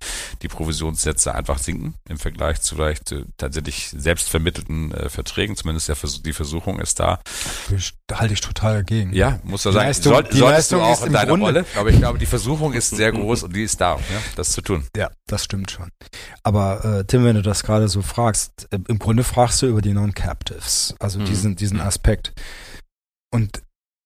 die 0.43 0.49
Provisionssätze 0.49 1.35
einfach 1.35 1.59
sinken 1.59 1.95
im 2.09 2.19
Vergleich 2.19 2.61
zu 2.61 2.77
vielleicht 2.77 3.15
tatsächlich 3.39 3.89
selbstvermittelten 3.97 4.93
äh, 4.93 5.09
Verträgen. 5.09 5.57
Zumindest 5.57 5.89
der 5.89 5.97
Vers 5.97 6.23
die 6.23 6.33
Versuchung 6.33 6.79
ist 6.79 7.01
da. 7.01 7.19
Da 8.07 8.21
halte 8.21 8.35
ich 8.35 8.41
total 8.41 8.75
dagegen. 8.75 9.13
Ja, 9.13 9.41
muss 9.45 9.65
er 9.65 9.73
sagen. 9.73 9.87
Leistung, 9.87 10.13
Soll, 10.13 10.25
die 10.25 10.39
Leistung 10.39 10.81
auch 10.83 11.05
in 11.05 11.13
deiner 11.13 11.27
Grunde. 11.27 11.47
Rolle. 11.47 11.65
Aber 11.77 11.91
ich 11.91 11.99
glaube, 11.99 12.19
die 12.19 12.27
Versuchung 12.27 12.73
ist 12.75 12.91
sehr 12.91 13.13
groß 13.13 13.45
und 13.45 13.57
die 13.57 13.65
ist 13.65 13.81
da, 13.81 13.97
ja, 13.97 14.23
das 14.37 14.53
zu 14.53 14.61
tun. 14.61 14.87
Ja, 14.97 15.11
das 15.27 15.45
stimmt 15.45 15.71
schon. 15.71 15.91
Aber 16.43 16.85
äh, 16.85 17.05
Tim, 17.05 17.25
wenn 17.25 17.37
du 17.37 17.43
das 17.43 17.63
gerade 17.63 17.89
so 17.89 18.03
fragst, 18.03 18.69
äh, 18.71 18.79
im 18.89 18.99
Grunde 18.99 19.25
fragst 19.25 19.63
du 19.63 19.67
über 19.67 19.83
die 19.83 19.93
Non-Captives, 19.93 20.95
also 20.99 21.19
mhm. 21.19 21.25
diesen, 21.25 21.57
diesen 21.57 21.81
Aspekt. 21.81 22.33
Und 23.33 23.63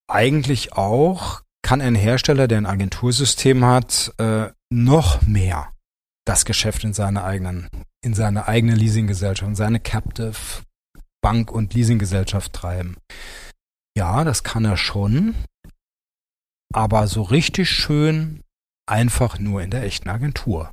eigentlich 0.09 0.73
auch 0.73 1.43
kann 1.63 1.81
ein 1.81 1.95
Hersteller, 1.95 2.49
der 2.49 2.59
ein 2.59 2.67
Agentursystem 2.67 3.65
hat, 3.65 4.13
äh, 4.19 4.51
noch 4.71 5.23
mehr 5.23 5.73
das 6.27 6.45
Geschäft 6.45 6.85
in 6.85 6.93
seine 6.93 7.25
eigenen, 7.25 7.69
in 8.05 8.15
seine 8.15 8.47
eigene 8.49 8.75
Leasinggesellschaft, 8.75 9.49
in 9.49 9.57
seine 9.57 9.81
Captive 9.81 10.37
Bank- 11.23 11.51
und 11.51 11.75
Leasinggesellschaft 11.75 12.53
treiben. 12.53 12.97
Ja, 13.97 14.25
das 14.25 14.43
kann 14.43 14.65
er 14.65 14.77
schon, 14.77 15.35
aber 16.73 17.07
so 17.07 17.23
richtig 17.23 17.71
schön 17.71 18.43
einfach 18.89 19.39
nur 19.39 19.63
in 19.63 19.71
der 19.71 19.83
echten 19.83 20.09
Agentur. 20.09 20.71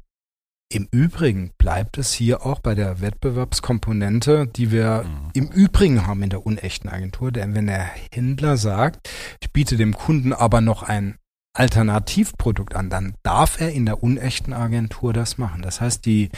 Im 0.70 0.90
Übrigen 0.92 1.52
bleibt 1.58 1.98
es 1.98 2.14
hier 2.14 2.46
auch 2.46 2.60
bei 2.60 2.76
der 2.76 3.00
Wettbewerbskomponente, 3.00 4.48
die 4.48 4.70
wir 4.70 5.04
mhm. 5.04 5.30
im 5.34 5.48
Übrigen 5.48 6.06
haben 6.06 6.24
in 6.24 6.30
der 6.30 6.46
unechten 6.46 6.90
Agentur. 6.90 7.32
Denn 7.32 7.56
wenn 7.56 7.68
der 7.68 7.90
Händler 8.12 8.58
sagt, 8.58 9.10
ich 9.42 9.54
biete 9.54 9.78
dem 9.78 9.96
Kunden 9.96 10.34
aber 10.34 10.60
noch 10.60 10.84
ein 10.84 11.18
Alternativprodukt 11.54 12.76
an, 12.76 12.90
dann 12.90 13.16
darf 13.24 13.62
er 13.62 13.72
in 13.72 13.86
der 13.86 14.04
unechten 14.04 14.52
Agentur 14.52 15.14
das 15.14 15.38
machen. 15.38 15.62
Das 15.62 15.80
heißt, 15.80 16.06
die, 16.06 16.30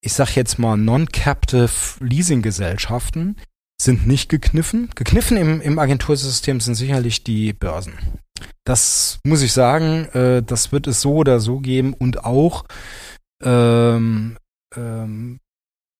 ich 0.00 0.12
sag 0.12 0.36
jetzt 0.36 0.60
mal, 0.60 0.76
non-captive 0.76 1.70
Leasinggesellschaften 1.98 3.36
sind 3.80 4.06
nicht 4.06 4.28
gekniffen. 4.28 4.90
Gekniffen 4.94 5.36
im, 5.36 5.60
im 5.60 5.78
Agentursystem 5.78 6.60
sind 6.60 6.74
sicherlich 6.74 7.24
die 7.24 7.52
Börsen. 7.52 7.94
Das 8.64 9.20
muss 9.24 9.42
ich 9.42 9.52
sagen, 9.52 10.06
äh, 10.12 10.42
das 10.42 10.72
wird 10.72 10.86
es 10.86 11.00
so 11.00 11.14
oder 11.14 11.40
so 11.40 11.60
geben 11.60 11.94
und 11.94 12.24
auch 12.24 12.64
ähm, 13.42 14.36
ähm, 14.76 15.38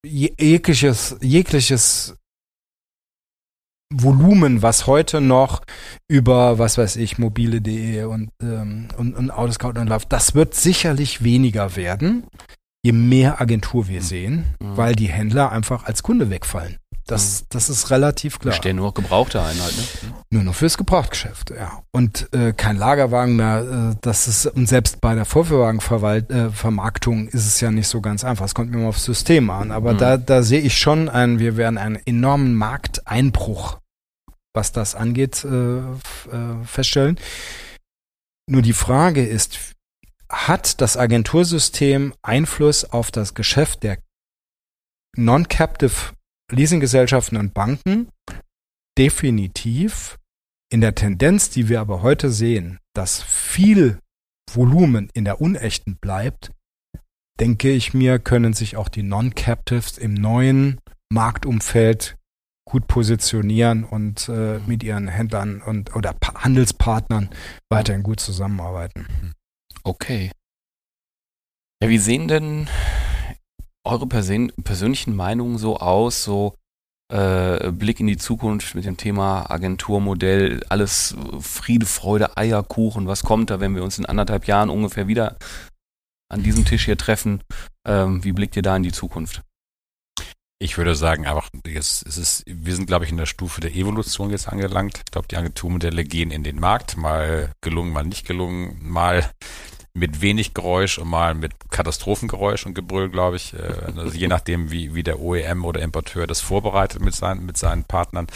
jegliches, 0.05 1.17
jegliches 1.21 2.17
Volumen, 3.93 4.61
was 4.61 4.87
heute 4.87 5.21
noch 5.21 5.63
über, 6.09 6.59
was 6.59 6.77
weiß 6.77 6.97
ich, 6.97 7.19
mobile.de 7.19 8.05
und, 8.05 8.31
ähm, 8.43 8.89
und, 8.99 9.15
und 9.15 9.31
Autoscout 9.31 9.79
und 9.81 9.89
läuft, 9.89 10.13
das 10.13 10.35
wird 10.35 10.55
sicherlich 10.55 11.25
weniger 11.25 11.75
werden, 11.75 12.27
je 12.85 12.93
mehr 12.93 13.41
Agentur 13.41 13.89
wir 13.89 14.03
sehen, 14.03 14.45
mhm. 14.61 14.77
weil 14.77 14.95
die 14.95 15.09
Händler 15.09 15.53
einfach 15.53 15.85
als 15.85 16.03
Kunde 16.03 16.29
wegfallen. 16.29 16.77
Das, 17.09 17.47
das 17.49 17.71
ist 17.71 17.91
relativ 17.91 18.39
klar. 18.39 18.53
Stehen 18.53 18.77
nur 18.77 18.93
gebrauchte 18.93 19.43
Einheiten. 19.43 19.81
Ne? 20.03 20.15
Nur 20.29 20.43
noch 20.43 20.55
fürs 20.55 20.77
Gebrauchtgeschäft, 20.77 21.51
ja. 21.51 21.83
Und 21.91 22.29
äh, 22.35 22.53
kein 22.53 22.77
Lagerwagen 22.77 23.35
mehr. 23.35 23.95
Äh, 23.95 23.99
das 24.03 24.29
ist 24.29 24.45
und 24.45 24.69
selbst 24.69 25.01
bei 25.01 25.15
der 25.15 25.25
Vorführwagenvermarktung 25.25 27.29
äh, 27.29 27.31
ist 27.31 27.47
es 27.47 27.63
ja 27.63 27.71
nicht 27.71 27.89
so 27.89 28.03
ganz 28.03 28.25
einfach. 28.25 28.45
Es 28.45 28.55
kommt 28.55 28.71
mir 28.71 28.77
immer 28.77 28.91
aufs 28.91 29.05
System 29.05 29.49
an. 29.49 29.71
Aber 29.71 29.95
mhm. 29.95 29.99
da, 29.99 30.17
da 30.19 30.43
sehe 30.43 30.61
ich 30.61 30.77
schon 30.77 31.09
ein, 31.09 31.39
wir 31.39 31.57
werden 31.57 31.79
einen 31.79 31.97
enormen 31.97 32.55
Markteinbruch, 32.55 33.79
was 34.53 34.73
das 34.73 34.95
angeht, 34.95 35.47
äh, 35.47 35.79
äh, 35.79 35.83
feststellen. 36.65 37.19
Nur 38.51 38.61
die 38.61 38.75
Frage 38.75 39.25
ist, 39.25 39.59
hat 40.29 40.83
das 40.83 40.99
Agentursystem 40.99 42.13
Einfluss 42.21 42.85
auf 42.85 43.11
das 43.11 43.33
Geschäft 43.33 43.83
der 43.83 43.97
Non-Captive 45.17 46.18
Leasinggesellschaften 46.51 47.39
und 47.39 47.55
Banken 47.55 48.09
definitiv 48.99 50.19
in 50.71 50.81
der 50.81 50.95
Tendenz, 50.95 51.51
die 51.51 51.69
wir 51.69 51.81
aber 51.81 52.03
heute 52.03 52.31
sehen, 52.31 52.79
dass 52.95 53.23
viel 53.23 53.99
Volumen 54.51 55.11
in 55.15 55.25
der 55.25 55.41
Unechten 55.41 55.97
bleibt, 55.97 56.53
denke 57.41 57.71
ich 57.71 57.95
mir, 57.95 58.19
können 58.19 58.53
sich 58.53 58.77
auch 58.77 58.89
die 58.89 59.03
Non-Captives 59.03 59.99
im 59.99 60.15
neuen 60.15 60.81
Marktumfeld 61.11 62.17
gut 62.69 62.87
positionieren 62.87 63.85
und 63.85 64.29
äh, 64.29 64.59
mit 64.67 64.83
ihren 64.83 65.09
Händlern 65.09 65.63
und 65.63 65.97
oder 65.97 66.13
pa 66.13 66.45
Handelspartnern 66.45 67.31
weiterhin 67.71 68.03
gut 68.03 68.21
zusammenarbeiten. 68.21 69.07
Okay. 69.85 70.31
Ja, 71.83 71.89
wie 71.89 71.99
sehen 71.99 72.29
denn 72.29 72.69
eure 73.85 74.07
Persön 74.07 74.53
persönlichen 74.63 75.17
Meinungen 75.17 75.59
so 75.59 75.79
aus, 75.79 76.25
so 76.25 76.55
äh, 77.13 77.71
Blick 77.73 78.01
in 78.01 78.07
die 78.07 78.19
Zukunft 78.19 78.75
mit 78.75 78.85
dem 78.85 78.97
Thema 78.97 79.51
Agenturmodell, 79.51 80.63
alles 80.69 81.17
Friede, 81.41 81.87
Freude, 81.87 82.37
Eierkuchen, 82.37 83.07
was 83.07 83.23
kommt 83.23 83.51
da, 83.51 83.61
wenn 83.61 83.75
wir 83.75 83.83
uns 83.83 83.99
in 83.99 84.07
anderthalb 84.07 84.47
Jahren 84.47 84.71
ungefähr 84.71 85.09
wieder 85.09 85.37
an 86.31 86.43
diesem 86.43 86.65
Tisch 86.65 86.85
hier 86.85 86.99
treffen? 86.99 87.43
Ähm, 87.87 88.23
wie 88.25 88.33
blickt 88.33 88.57
ihr 88.57 88.63
da 88.63 88.77
in 88.77 88.83
die 88.83 88.93
Zukunft? 88.93 89.43
Ich 90.61 90.77
würde 90.77 90.97
sagen, 90.97 91.25
einfach, 91.25 91.49
jetzt 91.67 92.03
ist 92.03 92.17
es, 92.17 92.43
wir 92.47 92.75
sind, 92.75 92.89
glaube 92.89 93.05
ich, 93.05 93.13
in 93.13 93.17
der 93.17 93.27
Stufe 93.27 93.61
der 93.61 93.75
Evolution 93.75 94.31
jetzt 94.31 94.49
angelangt. 94.49 95.03
Ich 95.07 95.13
glaube, 95.13 95.29
die 95.29 95.37
Agenturmodelle 95.37 96.05
gehen 96.05 96.33
in 96.33 96.43
den 96.43 96.59
Markt, 96.59 96.97
mal 96.97 97.53
gelungen, 97.61 97.93
mal 97.93 98.05
nicht 98.05 98.27
gelungen, 98.27 98.77
mal 98.83 99.31
mit 99.99 100.21
wenig 100.21 100.55
Geräusch 100.55 100.99
und 100.99 101.09
mal 101.09 101.35
mit 101.35 101.53
Katastrophengeräusch 101.71 102.67
und 102.67 102.75
Gebrüll, 102.75 103.11
glaube 103.11 103.37
ich. 103.37 103.55
Äh, 103.55 103.93
also 103.97 104.17
je 104.17 104.29
nachdem, 104.29 104.71
wie, 104.71 104.95
wie 104.95 105.03
der 105.03 105.21
OEM 105.21 105.65
oder 105.65 105.83
Importeur 105.83 106.27
das 106.27 106.41
vorbereitet 106.41 107.03
mit 107.03 107.15
seinen, 107.15 107.45
mit 107.45 107.57
seinen 107.57 107.85
Partnern. 107.85 108.27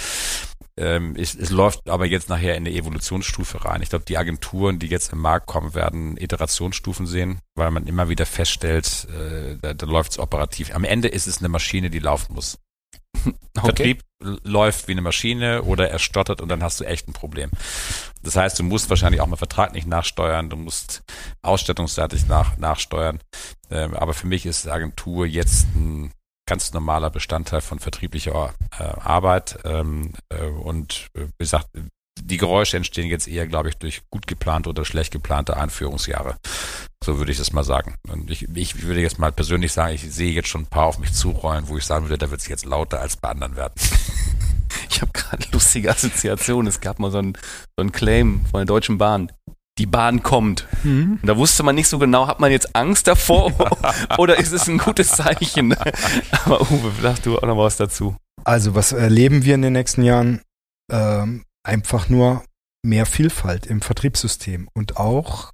Ähm, 0.76 1.14
es, 1.16 1.34
es 1.34 1.50
läuft 1.50 1.88
aber 1.90 2.06
jetzt 2.06 2.30
nachher 2.30 2.56
in 2.56 2.66
eine 2.66 2.74
Evolutionsstufe 2.74 3.64
rein. 3.64 3.82
Ich 3.82 3.90
glaube, 3.90 4.06
die 4.06 4.16
Agenturen, 4.16 4.78
die 4.78 4.86
jetzt 4.86 5.12
im 5.12 5.20
Markt 5.20 5.46
kommen, 5.46 5.74
werden 5.74 6.16
Iterationsstufen 6.16 7.06
sehen, 7.06 7.40
weil 7.54 7.70
man 7.70 7.86
immer 7.86 8.08
wieder 8.08 8.24
feststellt, 8.24 9.06
äh, 9.10 9.56
da, 9.60 9.74
da 9.74 9.86
läuft 9.86 10.12
es 10.12 10.18
operativ. 10.18 10.74
Am 10.74 10.84
Ende 10.84 11.08
ist 11.08 11.26
es 11.26 11.38
eine 11.38 11.50
Maschine, 11.50 11.90
die 11.90 11.98
laufen 11.98 12.34
muss. 12.34 12.58
Okay. 13.54 13.66
Vertrieb 13.66 14.02
läuft 14.44 14.88
wie 14.88 14.92
eine 14.92 15.02
Maschine 15.02 15.62
oder 15.64 15.90
er 15.90 15.98
stottert 15.98 16.40
und 16.40 16.48
dann 16.48 16.62
hast 16.62 16.80
du 16.80 16.84
echt 16.84 17.06
ein 17.06 17.12
Problem. 17.12 17.50
Das 18.22 18.34
heißt, 18.34 18.58
du 18.58 18.62
musst 18.62 18.88
wahrscheinlich 18.88 19.20
auch 19.20 19.26
mal 19.26 19.36
vertraglich 19.36 19.84
nachsteuern, 19.84 20.48
du 20.48 20.56
musst 20.56 21.02
ausstattungsseitig 21.42 22.26
nach, 22.28 22.56
nachsteuern. 22.56 23.20
Ähm, 23.70 23.94
aber 23.94 24.14
für 24.14 24.26
mich 24.26 24.46
ist 24.46 24.66
Agentur 24.68 25.26
jetzt 25.26 25.66
ein 25.76 26.12
ganz 26.46 26.72
normaler 26.72 27.10
Bestandteil 27.10 27.60
von 27.60 27.78
vertrieblicher 27.78 28.54
äh, 28.78 28.82
Arbeit. 28.82 29.58
Ähm, 29.64 30.12
äh, 30.28 30.46
und 30.46 31.08
äh, 31.14 31.26
wie 31.26 31.32
gesagt, 31.38 31.68
die 32.20 32.36
Geräusche 32.36 32.76
entstehen 32.76 33.08
jetzt 33.08 33.28
eher, 33.28 33.46
glaube 33.46 33.68
ich, 33.68 33.76
durch 33.76 34.02
gut 34.10 34.26
geplante 34.26 34.68
oder 34.68 34.84
schlecht 34.84 35.12
geplante 35.12 35.56
Einführungsjahre. 35.56 36.36
So 37.02 37.18
würde 37.18 37.32
ich 37.32 37.38
das 37.38 37.52
mal 37.52 37.64
sagen. 37.64 37.96
Und 38.08 38.30
ich, 38.30 38.48
ich 38.54 38.82
würde 38.82 39.00
jetzt 39.00 39.18
mal 39.18 39.32
persönlich 39.32 39.72
sagen, 39.72 39.94
ich 39.94 40.12
sehe 40.12 40.32
jetzt 40.32 40.48
schon 40.48 40.62
ein 40.62 40.66
paar 40.66 40.86
auf 40.86 40.98
mich 40.98 41.12
zurollen, 41.12 41.68
wo 41.68 41.76
ich 41.76 41.84
sagen 41.84 42.04
würde, 42.04 42.18
da 42.18 42.30
wird 42.30 42.40
es 42.40 42.48
jetzt 42.48 42.64
lauter 42.64 43.00
als 43.00 43.16
bei 43.16 43.30
anderen 43.30 43.56
werden. 43.56 43.74
Ich 44.88 45.00
habe 45.00 45.12
gerade 45.12 45.44
lustige 45.52 45.90
Assoziationen. 45.90 46.66
Es 46.66 46.80
gab 46.80 46.98
mal 46.98 47.10
so 47.10 47.18
einen 47.18 47.36
so 47.78 47.84
Claim 47.86 48.40
von 48.50 48.58
der 48.60 48.66
Deutschen 48.66 48.98
Bahn. 48.98 49.30
Die 49.78 49.86
Bahn 49.86 50.22
kommt. 50.22 50.66
Mhm. 50.82 51.18
da 51.22 51.36
wusste 51.36 51.62
man 51.62 51.74
nicht 51.74 51.88
so 51.88 51.98
genau, 51.98 52.26
hat 52.26 52.40
man 52.40 52.52
jetzt 52.52 52.76
Angst 52.76 53.06
davor 53.06 53.52
oder 54.18 54.38
ist 54.38 54.52
es 54.52 54.68
ein 54.68 54.78
gutes 54.78 55.08
Zeichen? 55.08 55.74
Aber 56.44 56.60
Uwe, 56.70 56.92
sag 57.00 57.22
du 57.22 57.38
auch 57.38 57.46
noch 57.46 57.56
was 57.56 57.78
dazu. 57.78 58.16
Also 58.44 58.74
was 58.74 58.92
erleben 58.92 59.44
wir 59.44 59.54
in 59.54 59.62
den 59.62 59.72
nächsten 59.72 60.02
Jahren? 60.02 60.42
Ähm, 60.90 61.44
einfach 61.64 62.08
nur 62.08 62.44
mehr 62.84 63.06
Vielfalt 63.06 63.66
im 63.66 63.80
Vertriebssystem 63.80 64.68
und 64.74 64.96
auch 64.96 65.52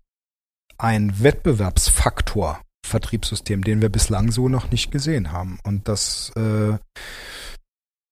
ein 0.78 1.22
Wettbewerbsfaktor 1.22 2.62
Vertriebssystem, 2.86 3.62
den 3.62 3.82
wir 3.82 3.90
bislang 3.90 4.30
so 4.30 4.48
noch 4.48 4.70
nicht 4.70 4.90
gesehen 4.90 5.32
haben. 5.32 5.58
Und 5.64 5.88
das 5.88 6.30
äh, 6.36 6.78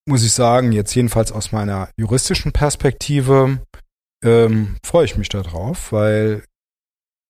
muss 0.07 0.23
ich 0.23 0.33
sagen, 0.33 0.73
jetzt 0.73 0.95
jedenfalls 0.95 1.33
aus 1.33 1.53
meiner 1.53 1.89
juristischen 1.97 2.53
Perspektive 2.53 3.61
ähm, 4.25 4.77
freue 4.85 5.05
ich 5.05 5.17
mich 5.17 5.29
darauf, 5.29 5.93
weil 5.93 6.45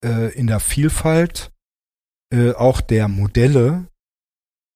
äh, 0.04 0.32
in 0.34 0.46
der 0.46 0.60
Vielfalt 0.60 1.50
äh, 2.32 2.52
auch 2.52 2.80
der 2.80 3.08
Modelle 3.08 3.86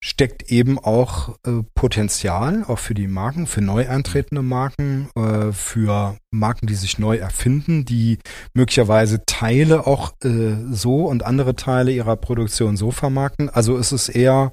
steckt 0.03 0.51
eben 0.51 0.79
auch 0.79 1.37
äh, 1.47 1.63
Potenzial, 1.75 2.65
auch 2.67 2.79
für 2.79 2.95
die 2.95 3.07
Marken, 3.07 3.47
für 3.47 3.61
neu 3.61 3.87
eintretende 3.89 4.43
Marken, 4.43 5.11
äh, 5.15 5.53
für 5.53 6.17
Marken, 6.31 6.67
die 6.67 6.75
sich 6.75 6.99
neu 6.99 7.17
erfinden, 7.17 7.85
die 7.85 8.19
möglicherweise 8.55 9.25
Teile 9.27 9.87
auch 9.87 10.13
äh, 10.25 10.57
so 10.71 11.05
und 11.05 11.25
andere 11.25 11.55
Teile 11.55 11.93
ihrer 11.93 12.17
Produktion 12.17 12.79
so 12.79 12.91
vermarkten. 12.91 13.51
Also 13.51 13.77
es 13.77 13.93
ist 13.93 14.09
eher, 14.09 14.53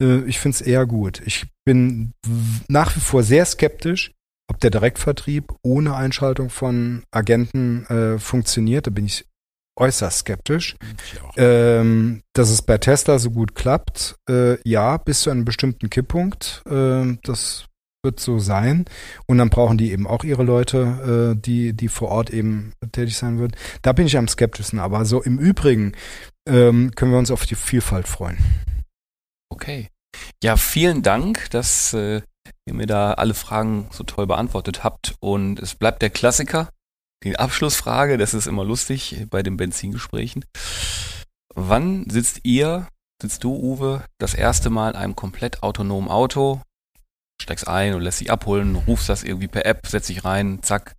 äh, 0.00 0.20
ich 0.26 0.38
finde 0.38 0.56
es 0.56 0.60
eher 0.60 0.86
gut. 0.86 1.22
Ich 1.26 1.46
bin 1.64 2.12
nach 2.68 2.94
wie 2.94 3.00
vor 3.00 3.24
sehr 3.24 3.44
skeptisch, 3.44 4.12
ob 4.48 4.60
der 4.60 4.70
Direktvertrieb 4.70 5.52
ohne 5.62 5.94
Einschaltung 5.94 6.50
von 6.50 7.02
Agenten 7.10 7.84
äh, 7.86 8.18
funktioniert. 8.18 8.86
Da 8.86 8.90
bin 8.90 9.06
ich 9.06 9.27
äußerst 9.78 10.20
skeptisch. 10.20 10.76
Ähm, 11.36 12.22
dass 12.34 12.50
es 12.50 12.62
bei 12.62 12.78
Tesla 12.78 13.18
so 13.18 13.30
gut 13.30 13.54
klappt, 13.54 14.16
äh, 14.28 14.58
ja, 14.68 14.96
bis 14.96 15.20
zu 15.20 15.30
einem 15.30 15.44
bestimmten 15.44 15.90
Kipppunkt. 15.90 16.62
Äh, 16.68 17.16
das 17.22 17.66
wird 18.02 18.20
so 18.20 18.38
sein. 18.38 18.84
Und 19.26 19.38
dann 19.38 19.50
brauchen 19.50 19.78
die 19.78 19.92
eben 19.92 20.06
auch 20.06 20.24
ihre 20.24 20.42
Leute, 20.42 21.34
äh, 21.36 21.40
die, 21.40 21.72
die 21.72 21.88
vor 21.88 22.08
Ort 22.08 22.30
eben 22.30 22.72
tätig 22.92 23.16
sein 23.16 23.38
würden. 23.38 23.56
Da 23.82 23.92
bin 23.92 24.06
ich 24.06 24.16
am 24.16 24.28
skeptischsten. 24.28 24.78
Aber 24.78 25.04
so 25.04 25.22
im 25.22 25.38
Übrigen 25.38 25.92
ähm, 26.48 26.92
können 26.94 27.12
wir 27.12 27.18
uns 27.18 27.30
auf 27.30 27.46
die 27.46 27.54
Vielfalt 27.54 28.08
freuen. 28.08 28.38
Okay. 29.50 29.88
Ja, 30.42 30.56
vielen 30.56 31.02
Dank, 31.02 31.50
dass 31.50 31.92
äh, 31.92 32.22
ihr 32.66 32.74
mir 32.74 32.86
da 32.86 33.12
alle 33.12 33.34
Fragen 33.34 33.88
so 33.90 34.04
toll 34.04 34.26
beantwortet 34.26 34.84
habt. 34.84 35.14
Und 35.20 35.60
es 35.60 35.74
bleibt 35.74 36.02
der 36.02 36.10
Klassiker 36.10 36.70
die 37.24 37.38
Abschlussfrage, 37.38 38.16
das 38.16 38.34
ist 38.34 38.46
immer 38.46 38.64
lustig 38.64 39.26
bei 39.30 39.42
den 39.42 39.56
Benzingesprächen. 39.56 40.44
Wann 41.54 42.08
sitzt 42.08 42.40
ihr, 42.44 42.88
sitzt 43.20 43.44
du, 43.44 43.54
Uwe, 43.54 44.04
das 44.18 44.34
erste 44.34 44.70
Mal 44.70 44.90
in 44.90 44.96
einem 44.96 45.16
komplett 45.16 45.62
autonomen 45.62 46.08
Auto, 46.08 46.62
steigst 47.40 47.66
ein 47.66 47.94
und 47.94 48.02
lässt 48.02 48.20
dich 48.20 48.30
abholen, 48.30 48.76
rufst 48.76 49.08
das 49.08 49.24
irgendwie 49.24 49.48
per 49.48 49.66
App, 49.66 49.86
setzt 49.86 50.08
dich 50.08 50.24
rein, 50.24 50.62
zack, 50.62 50.94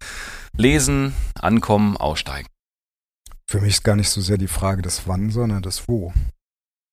lesen, 0.58 1.14
ankommen, 1.36 1.98
aussteigen? 1.98 2.48
Für 3.50 3.62
mich 3.62 3.76
ist 3.76 3.84
gar 3.84 3.96
nicht 3.96 4.10
so 4.10 4.22
sehr 4.22 4.38
die 4.38 4.48
Frage 4.48 4.82
des 4.82 5.08
Wann, 5.08 5.32
sondern 5.32 5.64
des 5.64 5.88
Wo. 5.88 6.14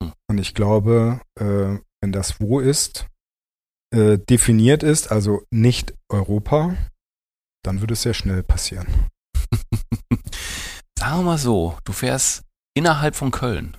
Hm. 0.02 0.12
Und 0.28 0.38
ich 0.38 0.54
glaube, 0.54 1.20
äh, 1.38 1.78
wenn 2.00 2.12
das 2.12 2.40
Wo 2.40 2.60
ist, 2.60 3.06
äh, 3.94 4.18
definiert 4.18 4.82
ist, 4.82 5.10
also 5.10 5.42
nicht 5.50 5.94
Europa, 6.08 6.76
dann 7.64 7.80
würde 7.80 7.94
es 7.94 8.02
sehr 8.02 8.14
schnell 8.14 8.42
passieren. 8.42 8.86
Sagen 10.98 11.18
wir 11.18 11.22
mal 11.22 11.38
so, 11.38 11.78
du 11.84 11.92
fährst 11.92 12.42
innerhalb 12.74 13.16
von 13.16 13.30
Köln. 13.30 13.76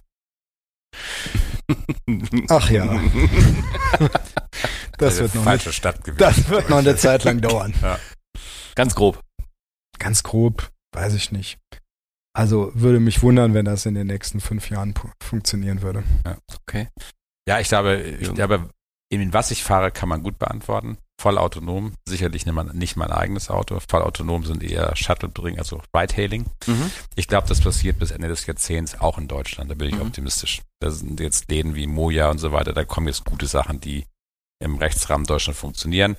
Ach 2.49 2.69
ja. 2.69 3.01
Das, 4.97 5.19
wird 5.19 5.35
noch 5.35 5.43
falsche 5.43 5.65
eine, 5.65 5.73
Stadt 5.73 6.03
gewesen. 6.03 6.17
Das 6.17 6.49
wird 6.49 6.71
noch 6.71 6.77
eine 6.77 6.95
Zeit 6.95 7.23
lang 7.23 7.39
dauern. 7.41 7.71
Ja. 7.83 7.99
Ganz 8.73 8.95
grob. 8.95 9.21
Ganz 9.99 10.23
grob, 10.23 10.71
weiß 10.95 11.13
ich 11.13 11.31
nicht. 11.31 11.59
Also 12.35 12.71
würde 12.73 12.99
mich 12.99 13.21
wundern, 13.21 13.53
wenn 13.53 13.65
das 13.65 13.85
in 13.85 13.93
den 13.93 14.07
nächsten 14.07 14.39
fünf 14.39 14.71
Jahren 14.71 14.95
funktionieren 15.21 15.83
würde. 15.83 16.03
Ja. 16.25 16.37
Okay. 16.61 16.87
Ja, 17.47 17.59
ich 17.59 17.67
glaube, 17.67 17.97
ich 17.97 18.33
glaube, 18.33 18.71
in 19.11 19.33
was 19.33 19.51
ich 19.51 19.63
fahre, 19.63 19.91
kann 19.91 20.09
man 20.09 20.23
gut 20.23 20.39
beantworten 20.39 20.97
vollautonom, 21.19 21.93
sicherlich 22.07 22.45
nicht 22.45 22.95
mein 22.95 23.11
eigenes 23.11 23.49
Auto. 23.49 23.79
Vollautonom 23.87 24.43
sind 24.43 24.63
eher 24.63 24.95
Shuttle-Bring, 24.95 25.57
also 25.57 25.81
Ride-Hailing. 25.95 26.45
Mhm. 26.67 26.91
Ich 27.15 27.27
glaube, 27.27 27.47
das 27.47 27.61
passiert 27.61 27.99
bis 27.99 28.11
Ende 28.11 28.27
des 28.27 28.45
Jahrzehnts 28.45 28.99
auch 28.99 29.17
in 29.17 29.27
Deutschland. 29.27 29.71
Da 29.71 29.75
bin 29.75 29.89
ich 29.89 29.95
mhm. 29.95 30.03
optimistisch. 30.03 30.61
Da 30.79 30.91
sind 30.91 31.19
jetzt 31.19 31.49
Läden 31.49 31.75
wie 31.75 31.87
Moja 31.87 32.29
und 32.29 32.37
so 32.37 32.51
weiter, 32.51 32.73
da 32.73 32.85
kommen 32.85 33.07
jetzt 33.07 33.25
gute 33.25 33.47
Sachen, 33.47 33.81
die 33.81 34.05
im 34.59 34.77
Rechtsrahmen 34.77 35.25
Deutschland 35.25 35.57
funktionieren. 35.57 36.15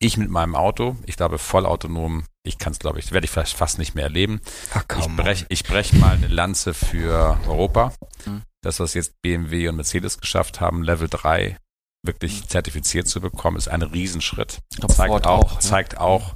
Ich 0.00 0.18
mit 0.18 0.28
meinem 0.28 0.54
Auto, 0.54 0.96
ich 1.06 1.16
glaube 1.16 1.38
vollautonom, 1.38 2.24
ich 2.42 2.58
kann 2.58 2.72
es 2.72 2.78
glaube 2.78 2.98
ich, 2.98 3.12
werde 3.12 3.24
ich 3.24 3.30
vielleicht 3.30 3.56
fast 3.56 3.78
nicht 3.78 3.94
mehr 3.94 4.04
erleben. 4.04 4.40
Ach, 4.74 4.84
ich 4.98 5.16
breche 5.16 5.46
ich 5.48 5.64
brech 5.64 5.92
mal 5.94 6.16
eine 6.16 6.28
Lanze 6.28 6.74
für 6.74 7.38
Europa. 7.46 7.94
Mhm. 8.26 8.42
Das, 8.62 8.80
was 8.80 8.94
jetzt 8.94 9.20
BMW 9.22 9.68
und 9.68 9.76
Mercedes 9.76 10.18
geschafft 10.18 10.60
haben, 10.60 10.82
Level 10.82 11.08
3 11.08 11.58
wirklich 12.04 12.46
zertifiziert 12.48 13.08
zu 13.08 13.20
bekommen, 13.20 13.56
ist 13.56 13.68
ein 13.68 13.82
Riesenschritt. 13.82 14.60
Zeigt 14.88 15.26
auch, 15.26 15.52
auch, 15.54 15.58
zeigt 15.58 15.98
auch, 15.98 16.34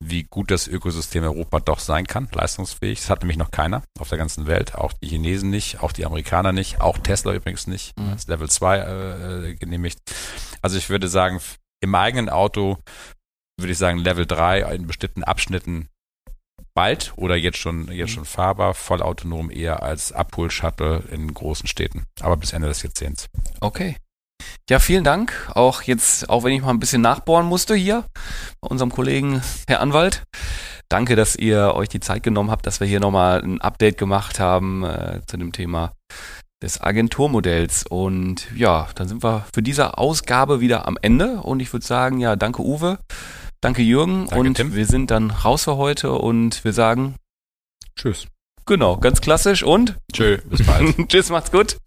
wie 0.00 0.24
gut 0.24 0.50
das 0.50 0.66
Ökosystem 0.66 1.22
Europa 1.22 1.60
doch 1.60 1.78
sein 1.78 2.06
kann, 2.06 2.28
leistungsfähig. 2.32 3.00
Das 3.00 3.10
hat 3.10 3.20
nämlich 3.20 3.36
noch 3.36 3.50
keiner 3.50 3.82
auf 3.98 4.08
der 4.08 4.18
ganzen 4.18 4.46
Welt, 4.46 4.74
auch 4.74 4.92
die 4.92 5.08
Chinesen 5.08 5.50
nicht, 5.50 5.82
auch 5.82 5.92
die 5.92 6.06
Amerikaner 6.06 6.52
nicht, 6.52 6.80
auch 6.80 6.98
Tesla 6.98 7.34
übrigens 7.34 7.66
nicht, 7.66 7.98
mhm. 7.98 8.10
als 8.10 8.26
Level 8.26 8.48
2 8.48 8.78
äh, 8.78 9.54
genehmigt. 9.54 9.98
Also 10.62 10.78
ich 10.78 10.88
würde 10.88 11.08
sagen, 11.08 11.40
im 11.80 11.94
eigenen 11.94 12.28
Auto 12.28 12.78
würde 13.58 13.72
ich 13.72 13.78
sagen 13.78 13.98
Level 13.98 14.26
3 14.26 14.74
in 14.74 14.86
bestimmten 14.86 15.24
Abschnitten 15.24 15.88
bald 16.74 17.12
oder 17.16 17.36
jetzt 17.36 17.58
schon 17.58 17.90
jetzt 17.92 18.10
mhm. 18.10 18.14
schon 18.14 18.24
fahrbar, 18.24 18.74
vollautonom 18.74 19.50
eher 19.50 19.82
als 19.82 20.12
Abhol-Shuttle 20.12 21.04
in 21.10 21.32
großen 21.32 21.66
Städten, 21.66 22.06
aber 22.20 22.36
bis 22.36 22.52
Ende 22.52 22.68
des 22.68 22.82
Jahrzehnts. 22.82 23.28
Okay. 23.60 23.96
Ja, 24.70 24.78
vielen 24.78 25.04
Dank. 25.04 25.50
Auch 25.54 25.82
jetzt, 25.82 26.28
auch 26.30 26.44
wenn 26.44 26.52
ich 26.52 26.62
mal 26.62 26.70
ein 26.70 26.80
bisschen 26.80 27.02
nachbohren 27.02 27.46
musste 27.46 27.74
hier 27.74 28.04
bei 28.60 28.68
unserem 28.68 28.90
Kollegen 28.90 29.42
Herr 29.68 29.80
Anwalt. 29.80 30.22
Danke, 30.88 31.16
dass 31.16 31.36
ihr 31.36 31.74
euch 31.74 31.88
die 31.88 32.00
Zeit 32.00 32.22
genommen 32.22 32.50
habt, 32.50 32.66
dass 32.66 32.80
wir 32.80 32.86
hier 32.86 33.00
nochmal 33.00 33.42
ein 33.42 33.60
Update 33.60 33.98
gemacht 33.98 34.40
haben 34.40 34.84
äh, 34.84 35.20
zu 35.26 35.36
dem 35.36 35.52
Thema 35.52 35.92
des 36.62 36.80
Agenturmodells. 36.80 37.86
Und 37.86 38.46
ja, 38.54 38.88
dann 38.94 39.08
sind 39.08 39.22
wir 39.22 39.44
für 39.54 39.62
diese 39.62 39.98
Ausgabe 39.98 40.60
wieder 40.60 40.86
am 40.86 40.98
Ende. 41.00 41.40
Und 41.42 41.60
ich 41.60 41.72
würde 41.72 41.84
sagen, 41.84 42.18
ja, 42.18 42.36
danke 42.36 42.62
Uwe, 42.62 42.98
danke 43.60 43.82
Jürgen. 43.82 44.26
Danke, 44.28 44.48
und 44.48 44.54
Tim. 44.54 44.74
wir 44.74 44.86
sind 44.86 45.10
dann 45.10 45.30
raus 45.30 45.64
für 45.64 45.76
heute 45.76 46.12
und 46.12 46.64
wir 46.64 46.72
sagen 46.72 47.16
Tschüss. 47.96 48.26
Genau, 48.64 48.96
ganz 48.96 49.20
klassisch 49.20 49.62
und 49.62 49.96
Tschö, 50.12 50.38
bis 50.44 50.64
bald. 50.64 50.96
Tschüss, 51.08 51.30
macht's 51.30 51.50
gut. 51.50 51.78